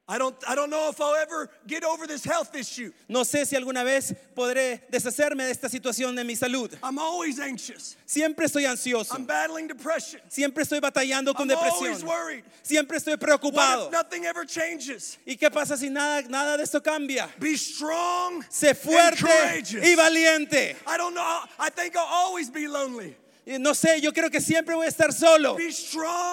I 0.06 0.18
don't, 0.18 0.37
I 0.46 0.54
don't 0.54 0.68
know 0.68 0.90
if 0.90 1.00
I'll 1.00 1.14
ever 1.14 1.49
get 1.66 1.82
over 1.82 2.06
this 2.06 2.25
health 2.25 2.54
issue. 2.54 2.92
No 3.08 3.23
sé 3.23 3.46
si 3.46 3.56
alguna 3.56 3.82
vez 3.84 4.12
podré 4.37 4.82
deshacerme 4.92 5.44
de 5.44 5.50
esta 5.50 5.68
situación 5.70 6.14
de 6.14 6.23
mi 6.25 6.34
salud. 6.34 6.76
I'm 6.82 6.99
always 6.99 7.40
anxious. 7.40 7.96
Siempre 8.04 8.44
estoy 8.44 8.66
ansioso. 8.66 9.14
I'm 9.14 9.25
battling 9.25 9.66
depression. 9.66 10.20
Siempre 10.28 10.62
estoy 10.62 10.80
batallando 10.80 11.34
con 11.34 11.50
I'm 11.50 11.56
always 11.56 12.04
worried. 12.04 12.44
Siempre 12.62 12.99
estoy 12.99 13.12
What 13.18 13.20
preocupado. 13.20 13.87
if 13.87 13.92
nothing 13.92 14.26
ever 14.26 14.44
changes? 14.44 15.16
¿Y 15.26 15.37
qué 15.37 15.50
pasa 15.50 15.75
si 15.78 15.88
nada, 15.88 16.20
nada 16.28 16.58
de 16.58 16.64
esto 16.64 16.80
cambia? 16.82 17.30
Be 17.40 17.56
strong 17.56 18.42
Sé 18.50 18.68
and 18.70 18.76
fuerte 18.78 19.20
courageous. 19.23 19.82
y 19.82 19.94
valiente. 19.96 20.76
I 20.87 20.99
don't 20.99 21.14
know. 21.14 21.40
I 21.58 21.71
think 21.71 21.97
I'll 21.97 22.04
always 22.04 22.50
be 22.50 22.69
lonely. 22.69 23.17
No 23.47 23.75
sé, 23.75 24.00
yo 24.00 24.11
creo 24.11 24.30
que 24.30 24.41
siempre 24.41 24.75
voy 24.75 24.87
a 24.87 24.89
estar 24.89 25.13
solo. 25.13 25.59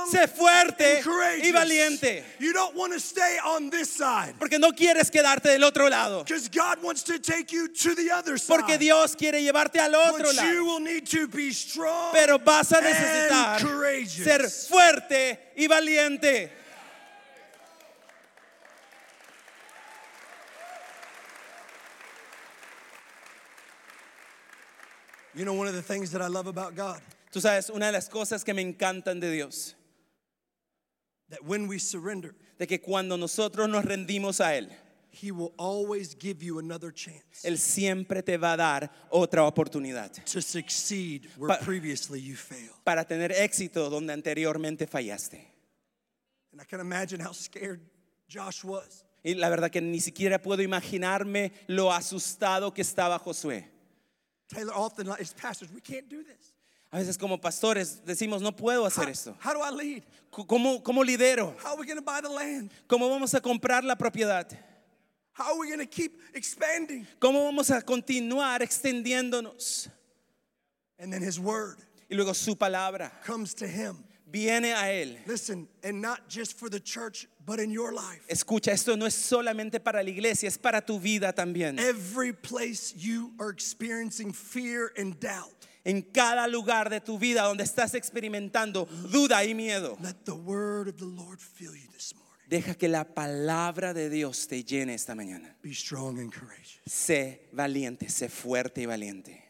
Sé 0.09 0.27
fuerte 0.29 1.01
y 1.43 1.51
valiente. 1.51 2.23
You 2.39 2.53
don't 2.53 2.73
want 2.73 2.93
to 2.93 2.99
stay 2.99 3.37
on 3.43 3.69
this 3.69 3.89
side 3.89 4.35
Porque 4.39 4.57
no 4.57 4.71
quieres 4.71 5.11
quedarte 5.11 5.49
del 5.49 5.63
otro 5.63 5.89
lado. 5.89 6.23
because 6.23 6.47
God 6.47 6.81
wants 6.81 7.03
to 7.03 7.19
take 7.19 7.51
you 7.51 7.67
to 7.67 7.95
the 7.95 8.11
other 8.11 8.37
side. 8.39 8.55
Porque 8.55 8.77
Dios 8.77 9.15
quiere 9.17 9.41
llevarte 9.41 9.79
al 9.79 9.93
otro 9.93 10.31
lado. 10.31 10.63
will 10.63 10.79
need 10.79 11.05
to 11.05 11.27
be 11.27 11.51
strong 11.51 12.13
Pero 12.13 12.39
vas 12.39 12.71
a 12.71 12.79
necesitar 12.79 13.59
ser 14.07 14.49
fuerte 14.49 15.51
y 15.57 15.67
valiente. 15.67 16.60
You 25.33 25.45
know, 25.45 25.53
one 25.53 25.67
of 25.67 25.73
the 25.73 25.81
things 25.81 26.11
that 26.11 26.21
I 26.21 26.27
love 26.27 26.47
about 26.47 26.75
God, 26.75 27.01
Tú 27.31 27.39
sabes, 27.39 27.69
una 27.69 27.85
de 27.87 27.93
las 27.93 28.09
cosas 28.09 28.43
que 28.43 28.53
me 28.53 28.61
encantan 28.61 29.21
de 29.21 29.31
Dios, 29.31 29.73
that 31.29 31.43
when 31.45 31.67
we 31.67 31.79
surrender, 31.79 32.35
de 32.59 32.67
que 32.67 32.79
cuando 32.79 33.15
nosotros 33.15 33.69
nos 33.69 33.85
rendimos 33.85 34.41
a 34.41 34.53
Él, 34.57 34.69
He 35.13 35.31
will 35.31 35.53
always 35.57 36.13
give 36.17 36.41
you 36.41 36.59
another 36.59 36.89
chance 36.91 37.43
Él 37.43 37.57
siempre 37.57 38.21
te 38.21 38.37
va 38.37 38.53
a 38.53 38.57
dar 38.57 38.89
otra 39.11 39.43
oportunidad 39.45 40.09
to 40.25 40.41
succeed 40.41 41.27
where 41.37 41.49
Pa- 41.49 41.63
previously 41.65 42.19
you 42.19 42.35
failed. 42.35 42.71
para 42.85 43.03
tener 43.05 43.31
éxito 43.31 43.89
donde 43.89 44.11
anteriormente 44.13 44.87
fallaste. 44.87 45.39
And 46.53 46.61
I 46.61 46.65
can 46.65 46.79
imagine 46.81 47.19
how 47.21 47.31
scared 47.33 47.79
Josh 48.29 48.63
was. 48.65 49.05
Y 49.23 49.33
la 49.35 49.49
verdad 49.49 49.69
que 49.71 49.79
ni 49.81 49.99
siquiera 49.99 50.41
puedo 50.41 50.61
imaginarme 50.61 51.51
lo 51.67 51.91
asustado 51.93 52.73
que 52.73 52.81
estaba 52.81 53.17
Josué. 53.19 53.65
Taylor 54.53 54.73
often, 54.73 55.07
as 55.19 55.33
pastors, 55.33 55.69
we 55.73 55.81
can't 55.81 56.09
do 56.09 56.23
this. 56.23 56.53
A 56.93 56.97
veces 56.97 57.17
como 57.17 57.37
pastores 57.37 58.01
decimos, 58.05 58.41
no 58.41 58.51
puedo 58.51 58.81
How, 58.81 58.87
hacer 58.87 59.09
esto. 59.09 59.35
how 59.39 59.53
do 59.53 59.61
I 59.61 59.69
lead? 59.69 60.03
¿Cómo, 60.29 60.83
cómo 60.83 61.03
lidero? 61.03 61.55
How 61.63 61.73
are 61.73 61.77
we 61.79 61.85
going 61.85 61.97
to 61.97 62.01
buy 62.03 62.19
the 62.21 62.29
land? 62.29 62.69
¿Cómo 62.87 63.09
vamos 63.09 63.33
a 63.33 63.39
comprar 63.39 63.83
la 63.83 63.95
propiedad? 63.95 64.45
How 65.33 65.53
are 65.53 65.59
we 65.59 65.67
going 65.67 65.79
to 65.79 65.85
keep 65.85 66.19
expanding? 66.33 67.07
¿Cómo 67.19 67.45
vamos 67.45 67.71
a 67.71 67.81
continuar 67.81 68.59
extendiéndonos? 68.61 69.89
And 70.99 71.11
then 71.13 71.21
his 71.21 71.39
word 71.39 71.77
Y 72.09 72.17
luego 72.17 72.33
su 72.33 72.55
palabra 72.55 73.09
comes 73.23 73.53
to 73.53 73.65
him. 73.65 74.03
Viene 74.31 74.73
a 74.73 74.91
él. 74.91 75.17
Listen, 75.27 75.67
and 75.83 76.01
not 76.01 76.27
just 76.29 76.57
for 76.57 76.69
the 76.69 76.79
church, 76.79 77.27
but 77.45 77.59
in 77.59 77.69
your 77.69 77.91
life. 77.93 78.21
Escucha, 78.29 78.71
esto 78.71 78.95
no 78.95 79.05
es 79.05 79.15
solamente 79.15 79.79
para 79.83 80.01
la 80.01 80.09
iglesia, 80.09 80.47
es 80.47 80.57
para 80.57 80.81
tu 80.81 80.99
vida 80.99 81.33
también. 81.33 81.79
Every 81.79 82.33
place 82.33 82.93
you 82.95 83.33
are 83.39 83.49
experiencing 83.49 84.33
fear 84.33 84.91
and 84.97 85.19
doubt, 85.19 85.67
En 85.83 86.03
cada 86.03 86.47
lugar 86.47 86.89
de 86.89 86.99
tu 86.99 87.17
vida 87.17 87.41
donde 87.43 87.63
estás 87.63 87.95
experimentando 87.95 88.87
duda 89.11 89.43
y 89.43 89.53
miedo, 89.55 89.97
let 90.01 90.25
the 90.25 90.35
word 90.35 90.87
of 90.87 90.97
the 90.97 91.05
Lord 91.05 91.39
fill 91.39 91.75
you 91.75 91.89
this 91.91 92.13
morning. 92.13 92.21
deja 92.47 92.75
que 92.75 92.87
la 92.87 93.03
palabra 93.05 93.93
de 93.93 94.09
Dios 94.09 94.47
te 94.47 94.63
llene 94.63 94.93
esta 94.93 95.15
mañana. 95.15 95.55
Be 95.63 95.73
strong 95.73 96.19
and 96.19 96.31
courageous. 96.31 96.79
Sé 96.85 97.49
valiente, 97.51 98.09
sé 98.09 98.29
fuerte 98.29 98.81
y 98.81 98.85
valiente. 98.85 99.40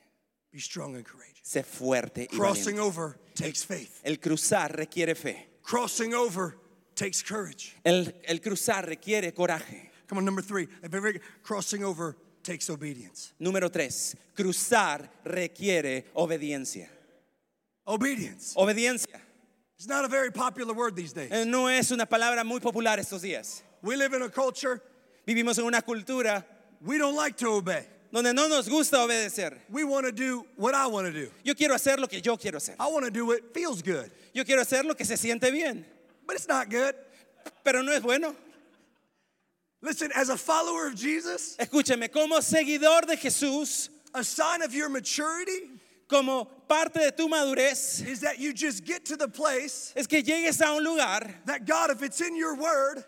Be 0.52 0.60
strong 0.60 0.96
and 0.96 1.06
courageous. 1.06 1.42
Sé 1.44 1.64
fuerte 1.64 2.28
y 2.32 2.38
Crossing 2.38 2.76
valiente. 2.78 2.80
over 2.82 3.20
takes 3.36 3.64
faith. 3.64 4.02
El 4.04 4.18
cruzar 4.18 4.76
requiere 4.76 5.16
fe. 5.16 5.48
Crossing 5.64 6.14
over 6.14 6.58
takes 6.96 7.24
courage. 7.24 7.76
El, 7.86 8.12
el 8.28 8.40
cruzar 8.40 8.86
requiere 8.86 9.32
coraje. 9.34 9.90
Come 10.08 10.18
on, 10.20 10.26
number 10.26 10.42
three. 10.42 10.68
Crossing 11.42 11.84
over 11.86 12.18
takes 12.44 12.70
obedience. 12.70 13.34
Número 13.40 13.72
tres, 13.72 14.16
cruzar 14.36 15.08
requiere 15.24 16.06
obediencia. 16.16 16.88
Obedience. 17.88 18.54
Obediencia 18.56 19.20
It's 19.78 19.88
not 19.88 20.06
a 20.06 20.08
very 20.08 20.32
popular 20.32 20.74
word 20.76 20.96
these 20.96 21.14
days. 21.14 21.32
eh, 21.32 21.44
no 21.46 21.68
es 21.68 21.92
una 21.92 22.06
palabra 22.06 22.44
muy 22.44 22.60
popular 22.60 23.00
estos 23.00 23.22
días. 23.22 23.64
We 23.82 23.96
live 23.96 24.14
in 24.14 24.22
a 24.22 24.30
culture, 24.30 24.82
Vivimos 25.26 25.58
en 25.60 25.66
una 25.66 25.82
cultura 25.82 26.44
we 26.82 26.98
don't 26.98 27.16
like 27.16 27.38
to 27.38 27.48
obey. 27.54 27.86
Donde 28.12 28.34
no 28.34 28.48
nos 28.48 28.68
gusta 28.68 28.98
obedecer. 28.98 29.58
We 29.70 29.84
want 29.84 30.06
to 30.06 30.12
do 30.12 30.46
what 30.58 30.76
I 30.76 30.88
want 30.88 31.08
to 31.08 31.14
do. 31.14 31.32
Yo 31.44 31.54
quiero 31.54 31.74
hacer 31.76 31.98
lo 32.00 32.08
que 32.08 32.20
yo 32.22 32.36
quiero 32.38 32.58
hacer. 32.58 32.76
I 32.80 32.88
want 32.88 33.06
to 33.06 33.12
do 33.12 33.26
what 33.26 33.54
feels 33.54 33.82
good, 33.82 34.12
Yo 34.34 34.44
quiero 34.44 34.62
hacer 34.62 34.84
lo 34.86 34.94
que 34.96 35.06
se 35.06 35.16
siente 35.16 35.52
bien, 35.52 35.86
but 36.28 36.36
it's 36.36 36.48
not 36.48 36.70
good. 36.70 36.94
pero 37.64 37.82
no 37.82 37.92
es 37.92 38.02
bueno. 38.02 38.36
Listen, 39.82 40.12
as 40.16 40.30
a 40.30 40.38
follower 40.38 40.88
of 40.88 40.96
Jesus, 40.96 41.56
Escúcheme, 41.58 42.12
como 42.12 42.36
seguidor 42.42 43.08
de 43.08 43.16
Jesús, 43.18 43.90
A 44.14 44.24
sign 44.24 44.62
of 44.62 44.74
your 44.76 44.90
maturity 44.90 45.70
como 46.10 46.44
parte 46.68 47.00
de 47.00 47.12
tu 47.12 47.30
madurez, 47.30 48.06
is 48.06 48.20
that 48.20 48.38
you 48.38 48.54
just 48.54 48.84
get 48.84 49.06
to 49.06 49.16
the 49.16 49.28
place 49.30 49.94
es 49.96 50.06
que 50.06 50.22
llegues 50.22 50.60
a 50.62 50.66
un 50.76 50.84
lugar. 50.84 51.22
that 51.46 51.66
God, 51.66 51.90
if 51.92 52.04
it's 52.04 52.20
in 52.22 52.36
your 52.36 52.56
word, 52.56 53.04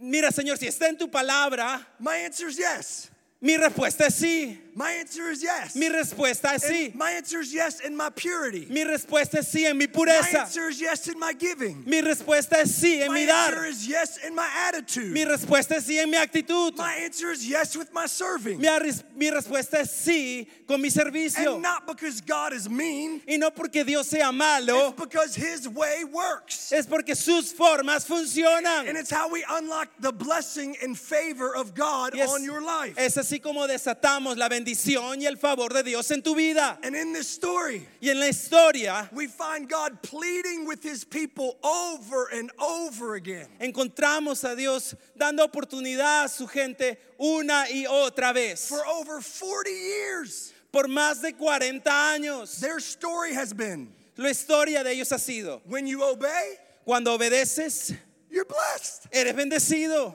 Mira, 0.00 0.28
Señor, 0.30 0.58
si 0.58 0.66
está 0.66 0.88
en 0.88 0.96
tu 0.98 1.06
palabra, 1.08 1.84
my 2.00 2.16
answer 2.16 2.46
is 2.48 2.58
yes. 2.58 3.10
Mi 3.40 3.56
respuesta 3.56 4.06
es 4.06 4.14
sí. 4.14 4.65
My 4.78 4.90
answer 4.90 5.30
is 5.30 5.42
yes. 5.42 5.74
Mi 5.74 5.88
respuesta 5.88 6.52
es 6.52 6.64
And 6.64 6.74
sí. 6.74 6.94
My 6.94 7.12
answer 7.12 7.40
is 7.40 7.54
yes 7.54 7.80
in 7.80 7.96
my 7.96 8.10
purity. 8.10 8.66
Mi 8.68 8.84
respuesta 8.84 9.38
es 9.38 9.50
sí 9.50 9.64
en 9.64 9.78
mi 9.78 9.86
pureza. 9.86 10.34
My 10.34 10.40
answer 10.40 10.68
is 10.68 10.78
yes 10.78 11.08
in 11.08 11.18
my 11.18 11.32
giving. 11.32 11.82
Mi 11.86 12.02
respuesta 12.02 12.58
es 12.60 12.78
sí 12.78 13.00
en 13.00 13.10
My 13.10 13.24
mi 13.24 13.30
answer 13.30 13.64
is 13.64 13.88
yes 13.88 14.18
in 14.18 14.34
my 14.34 14.46
attitude. 14.68 15.12
Mi 15.14 15.24
respuesta 15.24 15.76
es 15.76 15.86
sí 15.86 15.98
en 15.98 16.10
mi 16.10 16.18
actitud. 16.18 16.76
My 16.76 16.92
answer 16.96 17.30
is 17.30 17.48
yes 17.48 17.74
with 17.74 17.90
my 17.94 18.04
serving. 18.04 18.60
Mi, 18.60 18.68
mi 19.14 19.30
respuesta 19.30 19.78
es 19.78 19.92
sí 19.92 20.46
con 20.68 20.82
mi 20.82 20.90
servicio. 20.90 21.54
And 21.54 21.62
not 21.62 21.86
because 21.86 22.20
God 22.20 22.52
is 22.52 22.68
mean, 22.68 23.22
Y 23.26 23.38
no 23.38 23.50
porque 23.52 23.82
Dios 23.82 24.08
sea 24.08 24.30
malo, 24.30 24.88
it's 24.88 25.00
because 25.00 25.34
His 25.34 25.66
way 25.70 26.04
works. 26.04 26.70
es 26.70 26.84
porque 26.84 27.16
sus 27.16 27.50
formas 27.50 28.06
funcionan. 28.06 28.90
And 28.90 28.98
it's 28.98 29.10
how 29.10 29.30
we 29.30 29.42
unlock 29.48 29.88
the 30.00 30.12
blessing 30.12 30.76
and 30.82 30.98
favor 30.98 31.56
of 31.56 31.74
God 31.74 32.14
on 32.20 32.44
your 32.44 32.62
life. 32.62 32.94
es 32.98 33.16
así 33.16 33.40
como 33.40 33.66
desatamos 33.66 34.36
la 34.36 34.50
bendición 34.50 34.65
y 34.66 35.26
el 35.26 35.36
favor 35.36 35.72
de 35.72 35.82
Dios 35.82 36.10
en 36.10 36.22
tu 36.22 36.34
vida. 36.34 36.78
And 36.82 36.94
in 36.96 37.12
this 37.12 37.28
story, 37.28 37.86
Y 38.00 38.08
en 38.10 38.18
la 38.20 38.26
historia 38.26 39.08
we 39.12 39.26
find 39.26 39.68
God 39.68 40.02
pleading 40.02 40.66
with 40.66 40.82
His 40.82 41.04
people 41.04 41.56
over 41.62 42.28
and 42.32 42.50
over 42.58 43.14
again. 43.14 43.46
encontramos 43.60 44.44
a 44.44 44.56
Dios 44.56 44.94
dando 45.16 45.46
oportunidad 45.46 46.24
a 46.24 46.28
su 46.28 46.46
gente 46.46 46.98
una 47.18 47.66
y 47.70 47.84
otra 47.88 48.34
vez. 48.34 48.68
For 48.68 48.84
over 48.86 49.20
40 49.20 49.70
years, 49.70 50.52
Por 50.72 50.84
más 50.88 51.22
de 51.22 51.32
40 51.32 51.84
años. 51.90 52.60
their 52.60 52.78
story 52.80 53.32
has 53.34 53.52
been 53.52 53.92
La 54.18 54.30
historia 54.30 54.82
de 54.82 54.90
ellos 54.92 55.10
ha 55.12 55.18
sido, 55.18 55.60
when 55.66 55.86
you 55.86 56.02
obey, 56.02 56.54
cuando 56.84 57.16
obedeces, 57.18 57.94
you're 58.30 58.46
blessed. 58.46 59.06
eres 59.12 59.34
bendecido. 59.34 60.14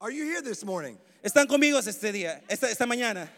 Are 0.00 0.10
you 0.10 0.24
here 0.24 0.42
this 0.42 0.64
morning? 0.64 0.96
Están 1.24 1.46
conmigo 1.48 1.78
este 1.78 2.12
día, 2.12 2.40
esta, 2.48 2.68
esta 2.70 2.84
mañana. 2.86 3.28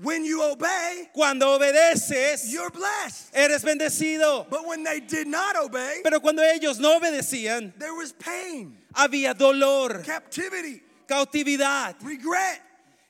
When 0.00 0.24
you 0.24 0.42
obey, 0.44 1.08
Cuando 1.12 1.58
obedeces, 1.58 2.52
you're 2.52 2.70
blessed. 2.70 3.30
eres 3.34 3.64
bendecido. 3.64 4.48
But 4.48 4.64
when 4.66 4.84
they 4.84 5.00
did 5.00 5.26
not 5.26 5.56
obey, 5.56 6.00
Pero 6.04 6.20
cuando 6.20 6.42
ellos 6.42 6.78
no 6.78 6.98
obedecían, 7.00 7.72
there 7.78 7.94
was 7.94 8.12
pain, 8.12 8.78
había 8.94 9.36
dolor, 9.36 10.02
captivity, 10.04 10.82
cautividad, 11.08 11.96
regret. 12.02 12.60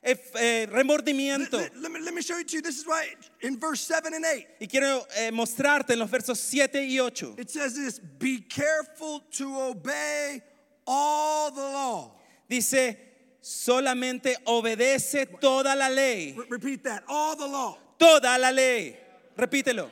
Let, 0.01 0.71
remordimiento. 0.71 1.53
let- 1.57 1.75
let 1.77 1.91
me, 1.91 1.99
let 1.99 2.13
me 2.13 2.21
show 2.21 2.37
you 2.37 2.45
two. 2.45 2.61
This 2.61 2.79
is 2.79 2.87
why 2.87 3.07
in 3.41 3.59
verse 3.59 3.81
7 3.81 4.13
and 4.13 4.25
8, 4.25 4.47
Y 4.61 4.67
quiero 4.67 5.05
eh, 5.17 5.29
mostrarte 5.31 5.91
en 5.91 5.99
los 5.99 6.09
versos 6.09 6.37
7 6.39 6.81
y 6.87 6.97
8. 6.99 7.35
it 7.37 7.51
says 7.51 7.75
this 7.75 7.99
Be 7.99 8.39
careful 8.39 9.21
to 9.33 9.59
obey 9.59 10.41
all 10.87 11.51
the 11.51 11.61
law. 11.61 12.13
Dice, 12.49 12.95
solamente 13.41 14.35
obedece 14.45 15.25
toda 15.39 15.75
la 15.75 15.87
ley. 15.89 16.33
Re- 16.37 16.45
repeat 16.49 16.83
that 16.83 17.03
all 17.07 17.35
the 17.35 17.47
law. 17.47 17.77
Toda 17.97 18.37
la 18.37 18.49
ley. 18.51 18.97
Repítelo. 19.37 19.89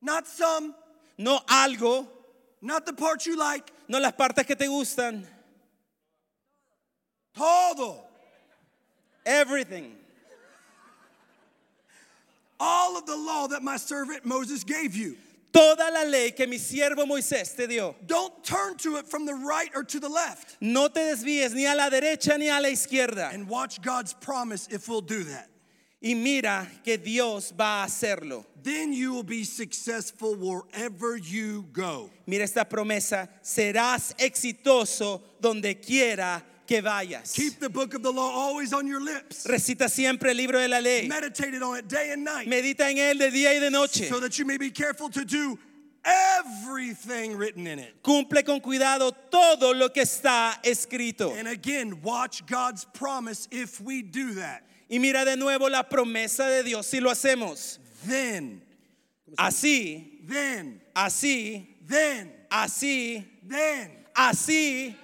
Not 0.00 0.26
some, 0.26 0.74
No 1.18 1.40
algo, 1.48 2.06
not 2.62 2.86
the 2.86 2.92
part 2.92 3.26
you 3.26 3.36
like, 3.36 3.72
no 3.88 3.98
las 3.98 4.12
partes 4.12 4.46
que 4.46 4.54
te 4.54 4.66
gustan. 4.66 5.26
todo. 7.34 8.04
Everything. 9.26 9.94
All 12.60 12.96
of 12.96 13.04
the 13.06 13.16
law 13.16 13.46
that 13.48 13.62
my 13.62 13.76
servant 13.76 14.24
Moses 14.24 14.64
gave 14.64 14.94
you. 14.96 15.16
Toda 15.52 15.90
la 15.90 16.04
ley 16.04 16.32
que 16.32 16.46
mi 16.46 16.58
siervo 16.58 17.06
Moisés 17.06 17.56
te 17.56 17.66
dio. 17.66 17.96
Don't 18.06 18.44
turn 18.44 18.76
to 18.78 18.96
it 18.96 19.06
from 19.06 19.24
the 19.24 19.34
right 19.34 19.70
or 19.74 19.82
to 19.84 19.98
the 19.98 20.08
left. 20.08 20.56
No 20.60 20.88
te 20.88 21.00
desvíes 21.00 21.54
ni 21.54 21.66
a 21.66 21.74
la 21.74 21.88
derecha 21.88 22.38
ni 22.38 22.48
a 22.48 22.60
la 22.60 22.68
izquierda. 22.68 23.32
And 23.32 23.48
watch 23.48 23.80
God's 23.80 24.12
promise 24.12 24.68
if 24.70 24.88
we'll 24.88 25.00
do 25.00 25.24
that. 25.24 25.48
Y 26.00 26.14
mira 26.14 26.68
que 26.84 26.96
Dios 26.96 27.50
va 27.50 27.82
a 27.82 27.86
hacerlo. 27.86 28.44
Then 28.62 28.92
you 28.92 29.12
will 29.12 29.24
be 29.24 29.42
successful 29.42 30.34
wherever 30.36 31.16
you 31.16 31.66
go. 31.72 32.10
Mira 32.26 32.44
esta 32.44 32.64
promesa. 32.64 33.28
Serás 33.42 34.14
exitoso 34.18 35.22
donde 35.40 35.80
quiera 35.80 36.42
que 36.68 36.82
vayas. 36.82 37.34
Keep 37.34 37.58
the 37.58 37.68
book 37.70 37.94
of 37.94 38.02
the 38.02 38.12
law 38.12 38.30
always 38.30 38.72
on 38.72 38.86
your 38.86 39.00
lips. 39.02 39.46
Recita 39.46 39.88
siempre 39.88 40.30
el 40.30 40.36
libro 40.36 40.60
de 40.60 40.68
la 40.68 40.78
ley. 40.78 41.08
Meditate 41.08 41.54
on 41.62 41.78
it 41.78 41.88
day 41.88 42.12
and 42.12 42.22
night 42.22 42.46
Medita 42.46 42.82
en 42.82 42.98
él 42.98 43.18
de 43.18 43.30
día 43.30 43.54
y 43.54 43.58
de 43.58 43.70
noche. 43.70 44.08
so 44.08 44.20
that 44.20 44.38
you 44.38 44.44
may 44.44 44.58
be 44.58 44.70
careful 44.70 45.08
to 45.08 45.24
do 45.24 45.58
everything 46.04 47.36
written 47.36 47.66
in 47.66 47.78
it. 47.78 48.02
Cumple 48.02 48.44
con 48.44 48.60
cuidado 48.60 49.12
todo 49.30 49.72
lo 49.72 49.88
que 49.88 50.02
está 50.02 50.62
escrito. 50.62 51.34
And 51.36 51.48
again, 51.48 52.02
watch 52.02 52.46
God's 52.46 52.84
promise 52.84 53.48
if 53.50 53.80
we 53.80 54.02
do 54.02 54.34
that. 54.34 54.62
Y 54.90 54.98
mira 54.98 55.24
de 55.24 55.36
nuevo 55.36 55.68
la 55.68 55.82
promesa 55.82 56.46
de 56.48 56.62
Dios 56.62 56.86
si 56.86 57.00
lo 57.00 57.10
hacemos. 57.10 57.78
Then, 58.06 58.62
Así, 59.36 60.26
then, 60.26 60.80
así, 60.94 61.66
then, 61.86 62.32
así, 62.50 63.24
then, 63.46 63.90
así, 64.16 64.94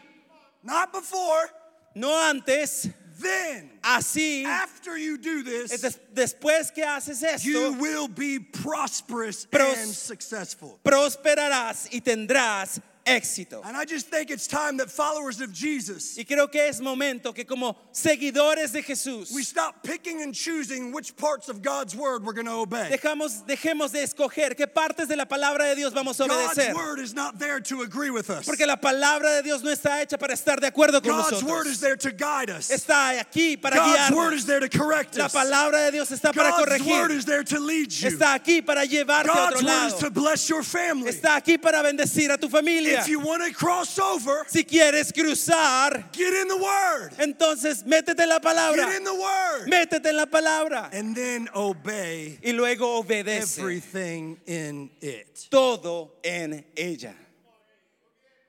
not 0.65 0.93
before, 0.93 1.49
no 1.95 2.11
antes, 2.31 2.89
then. 3.21 3.71
así. 3.83 4.45
After 4.45 4.97
you 4.99 5.17
do 5.19 5.43
this, 5.45 5.81
des- 5.81 6.01
después 6.13 6.75
que 6.75 6.83
haces 6.85 7.23
esto, 7.23 7.47
you 7.49 7.75
will 7.75 8.09
be 8.09 8.39
prosperous 8.41 9.47
Pros- 9.47 9.77
and 9.79 9.93
successful. 9.95 10.81
prosperarás 10.85 11.89
y 11.93 12.01
tendrás 12.01 12.81
éxito. 13.07 13.63
And 13.65 13.77
I 13.77 13.85
just 13.85 14.09
think 14.09 14.31
it's 14.31 14.47
time 14.47 14.79
that 14.79 14.91
followers 14.91 15.41
of 15.41 15.53
Jesus, 15.53 16.17
Y 16.17 16.25
creo 16.25 16.51
que 16.51 16.61
es 16.61 16.81
momento 16.81 17.33
que 17.33 17.45
como 17.45 17.77
seguidores 17.93 18.73
de 18.73 18.83
Jesús 18.83 19.33
we 19.35 19.43
stop 19.43 19.83
picking 19.83 20.23
and 20.23 20.35
choosing 20.35 20.93
which 20.93 21.17
parts 21.17 21.49
of 21.49 21.63
God's 21.63 21.95
word 21.95 22.25
we're 22.25 22.33
going 22.33 22.47
to 22.47 22.53
obey. 22.53 22.91
dejamos, 22.91 23.45
dejemos 23.47 23.93
de 23.93 24.03
escoger 24.03 24.57
qué 24.57 24.67
partes 24.67 25.09
de 25.09 25.17
la 25.17 25.27
palabra 25.27 25.69
de 25.69 25.77
Dios 25.77 25.93
vamos 25.93 26.19
a 26.21 26.25
obedecer. 26.25 26.73
God's 26.73 26.77
word 26.77 27.01
is 27.01 27.15
not 27.15 27.39
there 27.39 27.61
to 27.61 27.83
agree 27.83 28.11
with 28.11 28.31
us. 28.31 28.47
Porque 28.47 28.67
la 28.67 28.77
palabra 28.77 29.37
de 29.37 29.43
Dios 29.43 29.63
no 29.63 29.71
está 29.71 30.03
hecha 30.03 30.19
para 30.19 30.33
estar 30.33 30.61
de 30.61 30.71
acuerdo 30.71 31.03
con 31.03 31.13
God's 31.13 31.43
word 31.45 31.67
is 31.67 31.81
there 31.81 31.97
to 31.97 32.11
guide 32.11 32.51
us. 32.51 32.71
Está 32.71 33.21
aquí 33.21 33.61
para 33.61 33.77
God's 33.77 34.17
word 34.17 34.33
is 34.33 34.47
there 34.47 34.61
to 34.61 34.69
correct 34.69 35.19
us. 35.19 35.35
La 35.35 35.41
palabra 35.41 35.87
de 35.87 35.93
Dios 35.93 36.11
está 36.11 36.33
para 36.33 36.53
corregir. 36.53 36.79
God's 36.79 36.89
word 36.89 37.11
is 37.11 37.25
there 37.25 37.45
to 37.45 37.61
lead 37.61 37.93
you. 37.93 38.09
Está 38.09 38.35
aquí 38.35 38.65
para 38.65 38.87
llevarte 38.87 39.31
a 39.31 39.35
God's 39.35 39.57
word 39.57 39.87
is 39.87 39.93
lado. 39.93 39.99
to 39.99 40.11
bless 40.11 40.49
your 40.49 40.63
family. 40.63 41.11
Está 41.11 41.37
aquí 41.37 41.61
para 41.61 41.83
bendecir 41.83 42.31
a 42.31 42.39
tu 42.39 42.49
familia. 42.49 42.94
If 43.01 43.09
you 43.09 43.21
want 43.21 43.43
to 43.45 43.53
cross 43.53 43.99
over, 43.99 44.45
Si 44.49 44.65
quieres 44.65 45.13
cruzar, 45.13 46.11
get 46.13 46.33
in 46.35 46.49
the 46.49 46.57
word. 46.57 47.13
entonces 47.19 47.85
métete 47.85 48.21
en 48.21 48.29
la 48.29 48.39
palabra. 48.41 48.77
Get 48.77 48.97
in 48.97 49.05
the 49.05 49.15
word. 49.15 49.69
Métete 49.69 50.07
en 50.07 50.17
la 50.17 50.27
palabra. 50.27 50.91
And 50.93 51.15
then 51.17 51.49
obey 51.55 52.39
Y 52.45 52.53
luego 52.53 53.03
obedece 53.03 53.59
everything 53.59 54.39
in 54.47 54.91
it. 55.01 55.47
todo 55.51 56.13
en 56.25 56.65
ella. 56.77 57.15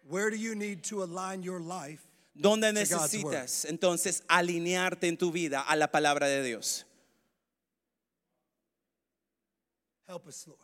Where 0.08 0.30
do 0.30 0.38
you 0.38 0.56
need 0.56 0.84
to 0.86 1.04
align 1.04 1.42
your 1.42 1.60
life? 1.60 2.02
God's 2.40 2.62
necesitas 2.74 3.66
entonces 3.66 4.22
alinearte 4.30 5.08
en 5.08 5.16
tu 5.18 5.32
vida 5.32 5.64
a 5.68 5.76
la 5.76 5.88
palabra 5.88 6.28
de 6.28 6.44
Dios. 6.44 6.84
Help 10.08 10.28
us, 10.28 10.46
Lord, 10.48 10.60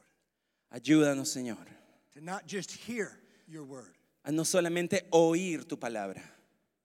Ayúdanos, 0.74 1.28
Señor, 1.36 1.58
to 2.14 2.22
not 2.22 2.46
just 2.46 2.72
hear 2.72 3.18
your 3.52 3.66
word, 3.66 3.94
a 4.24 4.32
no 4.32 4.44
solamente 4.44 5.08
oír 5.12 5.68
tu 5.68 5.78
palabra, 5.78 6.22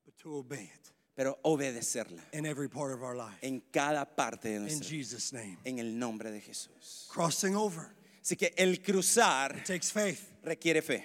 but 0.05 0.17
to 0.19 0.37
obey 0.37 0.65
it 0.75 0.93
pero 1.17 1.39
obedecerla 1.45 2.23
in 2.35 2.45
every 2.45 2.69
part 2.69 2.93
of 2.93 3.03
our 3.03 3.17
life. 3.17 3.39
en 3.43 3.63
cada 3.73 4.05
parte 4.05 4.49
de 4.51 4.57
In 4.57 4.63
nuestra 4.63 4.87
vida. 4.87 4.99
Jesus' 4.99 5.33
name. 5.33 5.57
En 5.65 5.79
el 5.79 5.99
nombre 5.99 6.31
de 6.31 6.41
Jesús. 6.41 7.07
Crossing 7.09 7.57
over 7.57 7.95
Así 8.23 8.37
que 8.37 8.53
el 8.59 8.83
cruzar 8.83 9.65
takes 9.65 9.91
faith. 9.93 10.29
requiere 10.43 10.83
fe. 10.83 11.05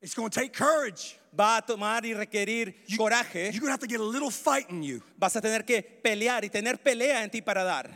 It's 0.00 0.14
going 0.14 0.30
to 0.30 0.40
take 0.40 0.52
courage. 0.52 1.16
Va 1.38 1.58
a 1.58 1.62
tomar 1.62 2.04
y 2.04 2.14
requerir 2.14 2.74
coraje. 2.96 3.52
You're 3.52 3.60
going 3.60 3.68
to 3.68 3.70
have 3.72 3.80
to 3.80 3.86
get 3.86 4.00
a 4.00 4.04
little 4.04 4.30
fight 4.30 4.68
in 4.70 4.82
you. 4.82 5.02
Vas 5.16 5.36
a 5.36 5.40
tener 5.40 5.62
que 5.64 5.82
pelear 5.82 6.42
y 6.42 6.48
tener 6.48 6.78
pelea 6.78 7.22
en 7.22 7.30
ti 7.30 7.42
para 7.42 7.62
dar. 7.62 7.88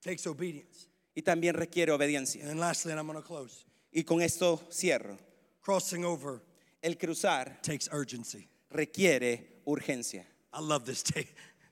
takes 0.00 0.26
obedience. 0.26 0.86
Y 1.14 1.22
también 1.22 1.54
requiere 1.54 1.92
obediencia. 1.92 2.40
And 2.40 2.48
then 2.48 2.58
lastly, 2.58 2.92
and 2.92 3.00
I'm 3.00 3.06
going 3.06 3.20
to 3.20 3.26
close. 3.26 3.66
Y 3.92 4.02
con 4.02 4.20
esto 4.22 4.60
cierro. 4.70 5.16
Crossing 5.62 6.04
over 6.04 6.40
El 6.82 6.94
cruzar 6.96 7.60
takes 7.62 7.88
urgency. 7.92 8.48
requiere 8.72 9.40
urgencia. 9.66 10.24
I 10.52 10.60
love 10.60 10.84
this 10.86 11.02
day. 11.02 11.26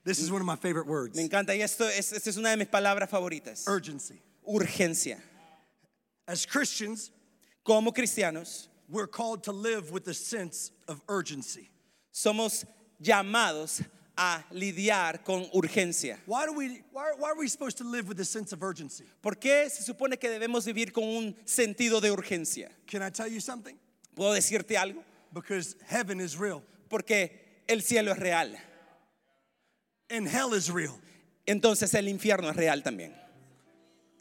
This 0.05 0.19
is 0.19 0.31
one 0.31 0.41
of 0.41 0.47
my 0.47 0.55
favorite 0.55 0.87
words. 0.87 1.15
Me 1.17 1.27
encanta 1.27 1.49
y 1.49 1.61
esto 1.61 1.85
es, 1.85 2.11
esta 2.13 2.29
es 2.29 2.37
una 2.37 2.49
de 2.51 2.57
mis 2.57 2.67
palabras 2.67 3.09
favoritas. 3.09 3.67
Urgency. 3.67 4.21
Urgencia. 4.47 5.17
As 6.27 6.45
Christians, 6.45 7.11
Como 7.65 7.91
cristianos 7.91 8.67
we're 8.87 9.07
called 9.07 9.43
to 9.43 9.51
live 9.51 9.91
with 9.91 10.07
a 10.07 10.13
sense 10.13 10.71
of 10.87 11.01
urgency. 11.07 11.69
somos 12.11 12.65
llamados 13.01 13.83
a 14.21 14.43
lidiar 14.51 15.23
con 15.23 15.45
urgencia. 15.53 16.17
Why 16.25 16.45
do 16.45 16.51
we 16.53 16.81
why, 16.91 17.13
why 17.17 17.29
are 17.29 17.37
we 17.39 17.47
supposed 17.47 17.77
to 17.77 17.85
live 17.85 18.09
with 18.09 18.19
a 18.19 18.25
sense 18.25 18.51
of 18.51 18.61
urgency? 18.61 19.05
¿Por 19.21 19.35
qué 19.35 19.69
se 19.69 19.81
supone 19.81 20.19
que 20.19 20.29
debemos 20.29 20.65
vivir 20.65 20.91
con 20.91 21.05
un 21.05 21.35
sentido 21.45 22.01
de 22.01 22.11
urgencia? 22.11 22.69
Can 22.85 23.01
I 23.01 23.09
tell 23.11 23.29
you 23.29 23.39
something? 23.39 23.75
¿Puedo 24.15 24.33
decirte 24.33 24.75
algo? 24.75 25.01
Because 25.33 25.75
heaven 25.87 26.19
is 26.19 26.35
real 26.37 26.61
Porque 26.89 27.63
el 27.69 27.79
cielo 27.81 28.11
es 28.11 28.19
real. 28.19 28.51
and 30.09 30.27
hell 30.27 30.53
is 30.53 30.69
real. 30.69 30.99
Entonces 31.47 31.93
el 31.93 32.07
infierno 32.07 32.49
es 32.49 32.55
real 32.57 32.81
también. 32.81 33.13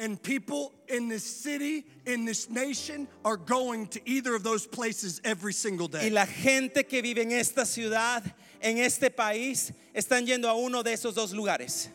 And 0.00 0.22
people 0.22 0.72
in 0.88 1.08
this 1.08 1.24
city, 1.24 1.84
in 2.06 2.24
this 2.24 2.48
nation, 2.48 3.08
are 3.24 3.36
going 3.36 3.88
to 3.88 4.00
either 4.08 4.36
of 4.36 4.44
those 4.44 4.64
places 4.64 5.20
every 5.24 5.52
single 5.52 5.88
Y 5.92 5.98
day. 5.98 6.10
la 6.10 6.24
gente 6.24 6.84
que 6.84 7.02
vive 7.02 7.18
en 7.22 7.32
esta 7.32 7.62
ciudad, 7.66 8.22
en 8.60 8.78
este 8.78 9.10
país, 9.10 9.72
están 9.94 10.26
yendo 10.26 10.48
a 10.48 10.54
uno 10.54 10.82
de 10.82 10.92
esos 10.92 11.14
dos 11.14 11.32
lugares. 11.32 11.88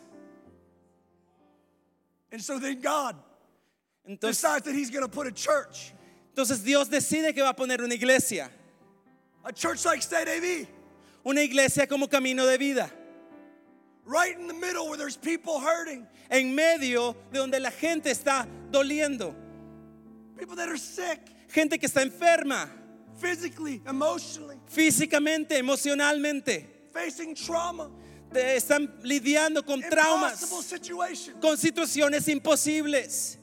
And 2.32 2.42
so 2.42 2.58
then 2.58 2.80
God 2.80 3.16
Entonces, 4.08 4.36
decides 4.42 4.64
that 4.66 4.74
He's 4.74 4.90
going 4.90 5.02
to 5.04 5.08
put 5.08 5.26
a 5.26 5.32
church, 5.32 5.92
entonces 6.34 6.62
Dios 6.64 6.88
decide 6.88 7.32
que 7.34 7.42
va 7.42 7.50
a 7.50 7.54
poner 7.54 7.80
una 7.82 7.94
iglesia. 7.94 8.50
a 9.44 9.52
church 9.52 9.84
like 9.84 10.00
State 10.02 10.28
AV, 10.28 10.66
Una 11.24 11.40
iglesia 11.42 11.86
como 11.86 12.06
camino 12.08 12.44
de 12.46 12.58
vida. 12.58 12.90
right 14.04 14.36
in 14.38 14.46
the 14.46 14.52
middle 14.54 14.88
where 14.88 14.98
there's 14.98 15.16
people 15.16 15.58
hurting, 15.60 16.06
En 16.30 16.54
medio 16.54 17.14
de 17.32 17.38
donde 17.38 17.60
la 17.60 17.70
gente 17.70 18.10
está 18.10 18.46
doliendo. 18.70 19.34
people 20.36 20.56
that 20.56 20.68
are 20.68 20.76
sick, 20.76 21.18
Gente 21.48 21.78
que 21.78 21.86
está 21.88 22.02
enferma, 22.02 22.68
physically, 23.16 23.80
emotionally, 23.86 24.56
físicamente, 24.70 25.52
emocionalmente. 25.58 26.66
facing 26.92 27.34
trauma, 27.34 27.90
Están 28.32 28.88
lidiando 29.04 29.64
con 29.64 29.80
traumas, 29.82 30.38
situations. 30.64 31.36
con 31.40 31.56
situaciones 31.56 32.28
imposibles. 32.28 33.38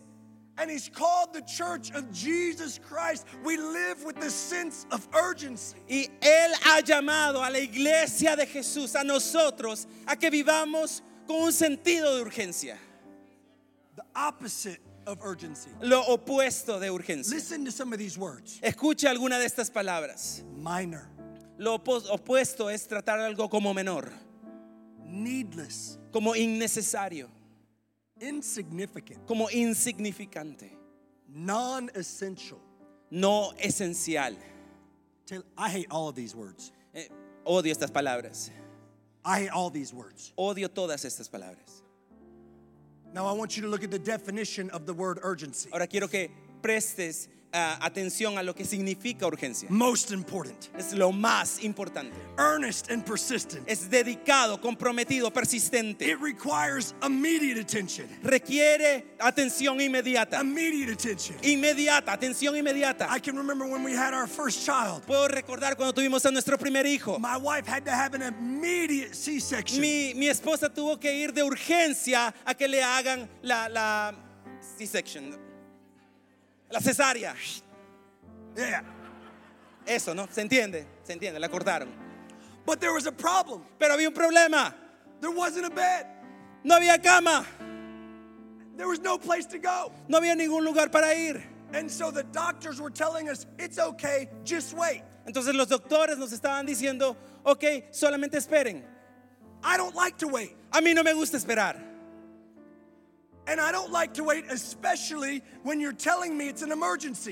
And 0.58 0.70
He's 0.70 0.90
called 0.90 1.34
the 1.34 1.42
church 1.44 1.92
of 1.92 2.12
Jesus 2.12 2.78
Christ. 2.78 3.26
We 3.44 3.56
live 3.58 4.04
with 4.04 4.20
this 4.20 4.34
sense 4.36 4.86
of 4.92 5.08
urgency. 5.14 5.78
Y 5.90 6.08
Él 6.22 6.52
ha 6.66 6.82
llamado 6.82 7.38
a 7.42 7.50
la 7.50 7.60
iglesia 7.60 8.36
de 8.36 8.46
Jesús, 8.46 8.96
a 8.96 9.04
nosotros, 9.04 9.88
a 10.06 10.16
que 10.18 10.30
vivamos 10.30 11.02
con 11.26 11.38
un 11.44 11.52
sentido 11.54 12.18
de 12.18 12.22
urgencia. 12.30 12.78
The 13.96 14.04
opposite 14.16 14.80
of 15.08 15.20
urgency. 15.24 15.70
Lo 15.82 16.04
opuesto 16.08 16.80
de 16.80 16.90
urgencia. 16.90 17.34
Listen 17.34 17.66
to 17.66 17.72
some 17.72 17.94
of 17.94 18.00
these 18.00 18.18
words 18.18 18.60
Escuche 18.62 19.08
alguna 19.08 19.40
de 19.40 19.46
estas 19.46 19.70
palabras. 19.72 20.44
minor, 20.58 21.08
Lo 21.58 21.76
opuesto 21.78 22.70
es 22.70 22.88
tratar 22.88 23.20
algo 23.20 23.50
como 23.50 23.74
menor, 23.74 24.12
needless, 25.06 26.00
como 26.12 26.34
innecesario, 26.36 27.30
insignificant, 28.20 29.26
como 29.28 29.48
insignificante, 29.52 30.72
non 31.28 31.90
essential. 31.96 32.60
no 33.12 33.52
esencial. 33.60 34.36
I 35.58 35.70
hate 35.70 35.88
all 35.90 36.10
of 36.10 36.16
these 36.16 36.36
words. 36.36 36.72
Eh, 36.94 37.08
odio 37.46 37.72
estas 37.72 37.92
palabras. 37.92 38.50
I 39.24 39.42
hate 39.42 39.50
all 39.52 39.70
these 39.70 39.94
words. 39.94 40.34
Odio 40.38 40.68
todas 40.68 41.06
estas 41.06 41.30
palabras. 41.30 41.84
Now, 43.13 43.26
I 43.28 43.34
want 43.34 43.58
you 43.58 43.63
to 43.63 43.67
look 43.67 43.84
at 43.84 43.91
the 43.91 44.00
definition 44.00 44.69
of 44.69 44.86
the 44.86 44.93
word 44.93 45.19
urgency. 45.21 45.69
Ahora 45.71 45.86
quiero 45.86 46.08
que 46.08 46.30
prestes 46.62 47.30
ah, 47.54 47.78
atención 47.82 48.38
a 48.38 48.43
lo 48.43 48.54
que 48.56 48.63
significa 48.63 49.26
urgencia. 49.28 49.67
Most 49.69 50.12
important, 50.12 50.69
Es 50.78 50.93
lo 50.93 51.12
más 51.12 51.62
importante. 51.63 52.13
earnest 52.38 52.89
and 52.89 53.04
persistent. 53.06 53.67
Es 53.67 53.89
dedicado, 53.89 54.62
comprometido, 54.62 55.32
persistente. 55.34 56.02
It 56.08 56.19
requires 56.21 56.93
immediate 57.06 57.60
attention. 57.60 58.08
Requiere 58.24 59.04
atención 59.19 59.82
inmediata. 59.82 60.39
Immediate 60.39 60.91
attention. 60.93 61.36
Inmediata, 61.43 62.13
atención 62.13 62.56
inmediata. 62.56 63.08
I 63.10 63.19
can 63.19 63.36
remember 63.36 63.65
when 63.67 63.84
we 63.84 63.91
had 63.91 64.13
our 64.13 64.28
first 64.28 64.65
child. 64.65 65.06
Puedo 65.06 65.28
recordar 65.28 65.76
cuando 65.76 65.91
tuvimos 65.93 66.26
a 66.26 66.32
nuestro 66.32 66.58
primer 66.58 66.86
hijo. 66.86 67.19
My 67.19 67.36
wife 67.38 67.67
had 67.67 67.84
to 67.84 67.91
have 67.91 68.13
an 68.13 68.21
immediate 68.21 69.13
C 69.13 69.39
section. 69.41 69.82
Mi, 69.82 70.13
mi 70.13 70.28
esposa 70.30 70.69
tuvo 70.74 70.97
que 71.00 71.12
ir 71.13 71.34
de 71.34 71.43
urgencia 71.43 72.34
a 72.45 72.54
que 72.56 72.67
le 72.69 72.82
hagan 72.82 73.28
la, 73.43 73.67
la 73.67 74.13
C-section, 74.78 75.36
la 76.72 76.80
cesárea. 76.80 77.36
Yeah. 78.56 78.84
Eso, 79.86 80.14
¿no? 80.14 80.28
¿Se 80.32 80.42
entiende? 80.42 80.86
Se 81.04 81.14
entiende, 81.14 81.40
la 81.40 81.50
cortaron. 81.50 81.90
But 82.66 82.80
there 82.80 82.94
was 82.94 83.08
a 83.08 83.12
problem. 83.12 83.64
Pero 83.80 83.94
había 83.94 84.08
un 84.08 84.14
problema. 84.14 84.74
There 85.20 85.32
wasn't 85.32 85.66
a 85.66 85.70
bed, 85.70 86.06
No 86.64 86.76
había 86.76 87.02
cama. 87.02 87.46
there 88.76 88.88
was 88.88 89.00
no 89.00 89.18
place 89.18 89.46
to 89.46 89.60
go. 89.60 89.92
No 90.08 90.20
había 90.20 90.36
ningún 90.36 90.64
lugar 90.64 90.90
para 90.92 91.14
ir. 91.16 91.42
And 91.74 91.90
so 91.90 92.12
the 92.12 92.24
doctors 92.24 92.82
were 92.82 92.90
telling 92.90 93.30
us, 93.30 93.46
it's 93.60 93.78
okay, 93.80 94.28
just 94.44 94.74
wait. 94.74 95.04
Entonces 95.28 95.54
los 95.54 95.68
doctores 95.68 96.18
nos 96.18 96.32
estaban 96.34 96.66
diciendo, 96.66 97.16
ok, 97.46 97.92
solamente 97.92 98.34
esperen. 98.38 98.84
I 99.64 99.78
don't 99.78 99.96
like 99.96 100.18
to 100.18 100.28
wait. 100.28 100.56
A 100.74 100.82
mí 100.82 100.94
no 100.96 101.04
me 101.04 101.14
gusta 101.14 101.38
esperar. 101.38 101.80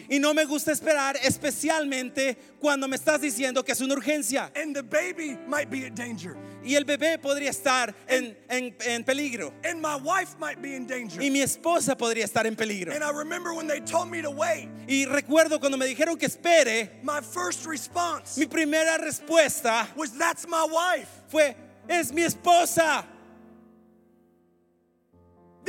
Y 0.10 0.20
no 0.20 0.34
me 0.34 0.46
gusta 0.46 0.72
esperar, 0.72 1.18
especialmente 1.24 2.38
cuando 2.60 2.88
me 2.88 2.96
estás 2.96 3.22
diciendo 3.22 3.64
que 3.64 3.72
es 3.72 3.82
una 3.82 3.94
urgencia. 3.96 4.52
And 4.56 4.76
the 4.76 4.84
baby 4.84 5.38
might 5.48 5.70
be 5.70 5.86
at 5.86 5.96
danger. 5.96 6.36
Y 6.64 6.76
el 6.76 6.84
bebé 6.84 7.18
podría 7.20 7.50
estar 7.52 7.94
en, 8.08 8.36
en- 8.50 8.76
en 8.86 9.04
peligro. 9.04 9.54
And 9.64 9.82
my 9.82 9.96
wife 9.96 10.38
might 10.40 10.62
be 10.62 10.76
in 10.76 10.86
danger. 10.86 11.22
Y 11.22 11.30
mi 11.30 11.42
esposa 11.42 11.96
podría 11.98 12.26
estar 12.26 12.46
en 12.46 12.56
peligro. 12.56 12.92
And 12.94 13.04
I 13.04 13.12
remember 13.12 13.54
when 13.54 13.68
they 13.68 13.80
told 13.80 14.10
me 14.10 14.22
to 14.22 14.30
wait, 14.32 14.68
Y 14.88 15.06
recuerdo 15.06 15.60
cuando 15.60 15.78
me 15.78 15.86
dijeron 15.86 16.18
que 16.20 16.28
espere, 16.28 17.02
my 17.04 17.22
first 17.22 17.66
response 17.66 18.38
mi 18.38 18.46
primera 18.46 18.98
respuesta 18.98 19.88
was, 19.96 20.12
That's 20.18 20.46
my 20.48 20.66
wife. 20.70 21.08
fue, 21.30 21.56
es 21.88 22.12
mi 22.12 22.24
esposa. 22.24 23.06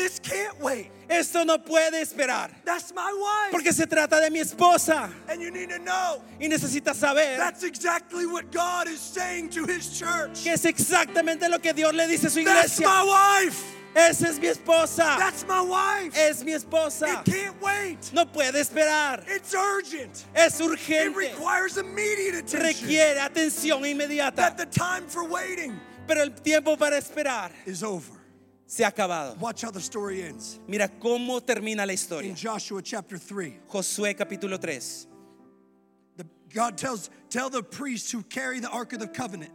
This 0.01 0.19
can't 0.19 0.59
wait. 0.61 0.91
Esto 1.11 1.45
no 1.45 1.59
puede 1.59 2.01
esperar. 2.01 2.51
That's 2.65 2.93
my 2.95 3.13
wife. 3.13 3.51
Porque 3.53 3.73
se 3.73 3.85
trata 3.87 4.19
de 4.21 4.31
mi 4.31 4.41
esposa. 4.41 5.11
And 5.29 5.43
you 5.43 5.51
need 5.51 5.69
to 5.71 5.79
know 5.79 6.23
Y 6.41 6.47
necesitas 6.47 6.95
saber 6.97 7.37
that's 7.37 7.65
exactly 7.65 8.25
what 8.27 8.51
God 8.51 8.89
is 8.89 8.99
saying 9.01 9.51
to 9.51 9.67
his 9.67 9.99
church. 9.99 10.43
que 10.43 10.53
es 10.53 10.65
exactamente 10.65 11.51
lo 11.51 11.59
que 11.59 11.75
Dios 11.75 11.93
le 11.95 12.07
dice 12.07 12.25
a 12.27 12.31
su 12.31 12.43
That's 12.45 12.79
iglesia. 12.79 12.87
my 12.87 13.45
wife. 13.45 13.77
Esa 13.95 14.29
es 14.29 14.39
mi 14.39 14.47
esposa. 14.47 15.19
That's 15.19 15.45
my 15.47 15.61
wife. 15.61 16.17
Es 16.17 16.43
mi 16.45 16.53
esposa. 16.53 17.21
It 17.27 17.31
can't 17.31 17.61
wait. 17.61 18.11
No 18.15 18.25
puede 18.25 18.55
esperar. 18.55 19.23
It's 19.29 19.53
urgent. 19.53 20.25
Es 20.35 20.61
It 20.61 20.67
urgente. 20.67 21.15
requires 21.15 21.77
immediate 21.77 22.37
attention. 22.37 22.89
Requiere 22.89 23.17
atención 23.19 23.83
inmediata. 23.85 24.37
That 24.37 24.57
the 24.57 24.67
time 24.67 25.07
for 25.09 25.25
waiting 25.29 25.79
Pero 26.07 26.23
el 26.23 26.31
tiempo 26.31 26.77
para 26.77 26.97
esperar 26.99 27.51
is 27.67 27.83
over. 27.83 28.20
Se 28.71 28.85
ha 28.85 28.89
acabado. 28.91 29.37
Watch 29.41 29.63
how 29.63 29.71
the 29.73 29.81
story 29.81 30.23
ends. 30.23 30.61
Mira 30.69 30.89
cómo 31.01 31.41
termina 31.41 31.85
la 31.85 31.93
historia. 31.93 32.31
In. 32.31 32.37
Joshua 32.37 32.81
chapter 32.83 33.19
3, 33.19 33.55
Josué 33.69 34.15
capítulo 34.17 34.61
3. 34.61 35.07
the, 36.17 36.25
God 36.55 36.77
tells 36.79 37.11
tell 37.31 37.51
the 37.51 37.63
priests 37.65 38.13
who 38.13 38.23
carry 38.23 38.61
the 38.61 38.69
ark 38.71 38.93
of 38.93 39.01
the 39.01 39.09
covenant 39.09 39.51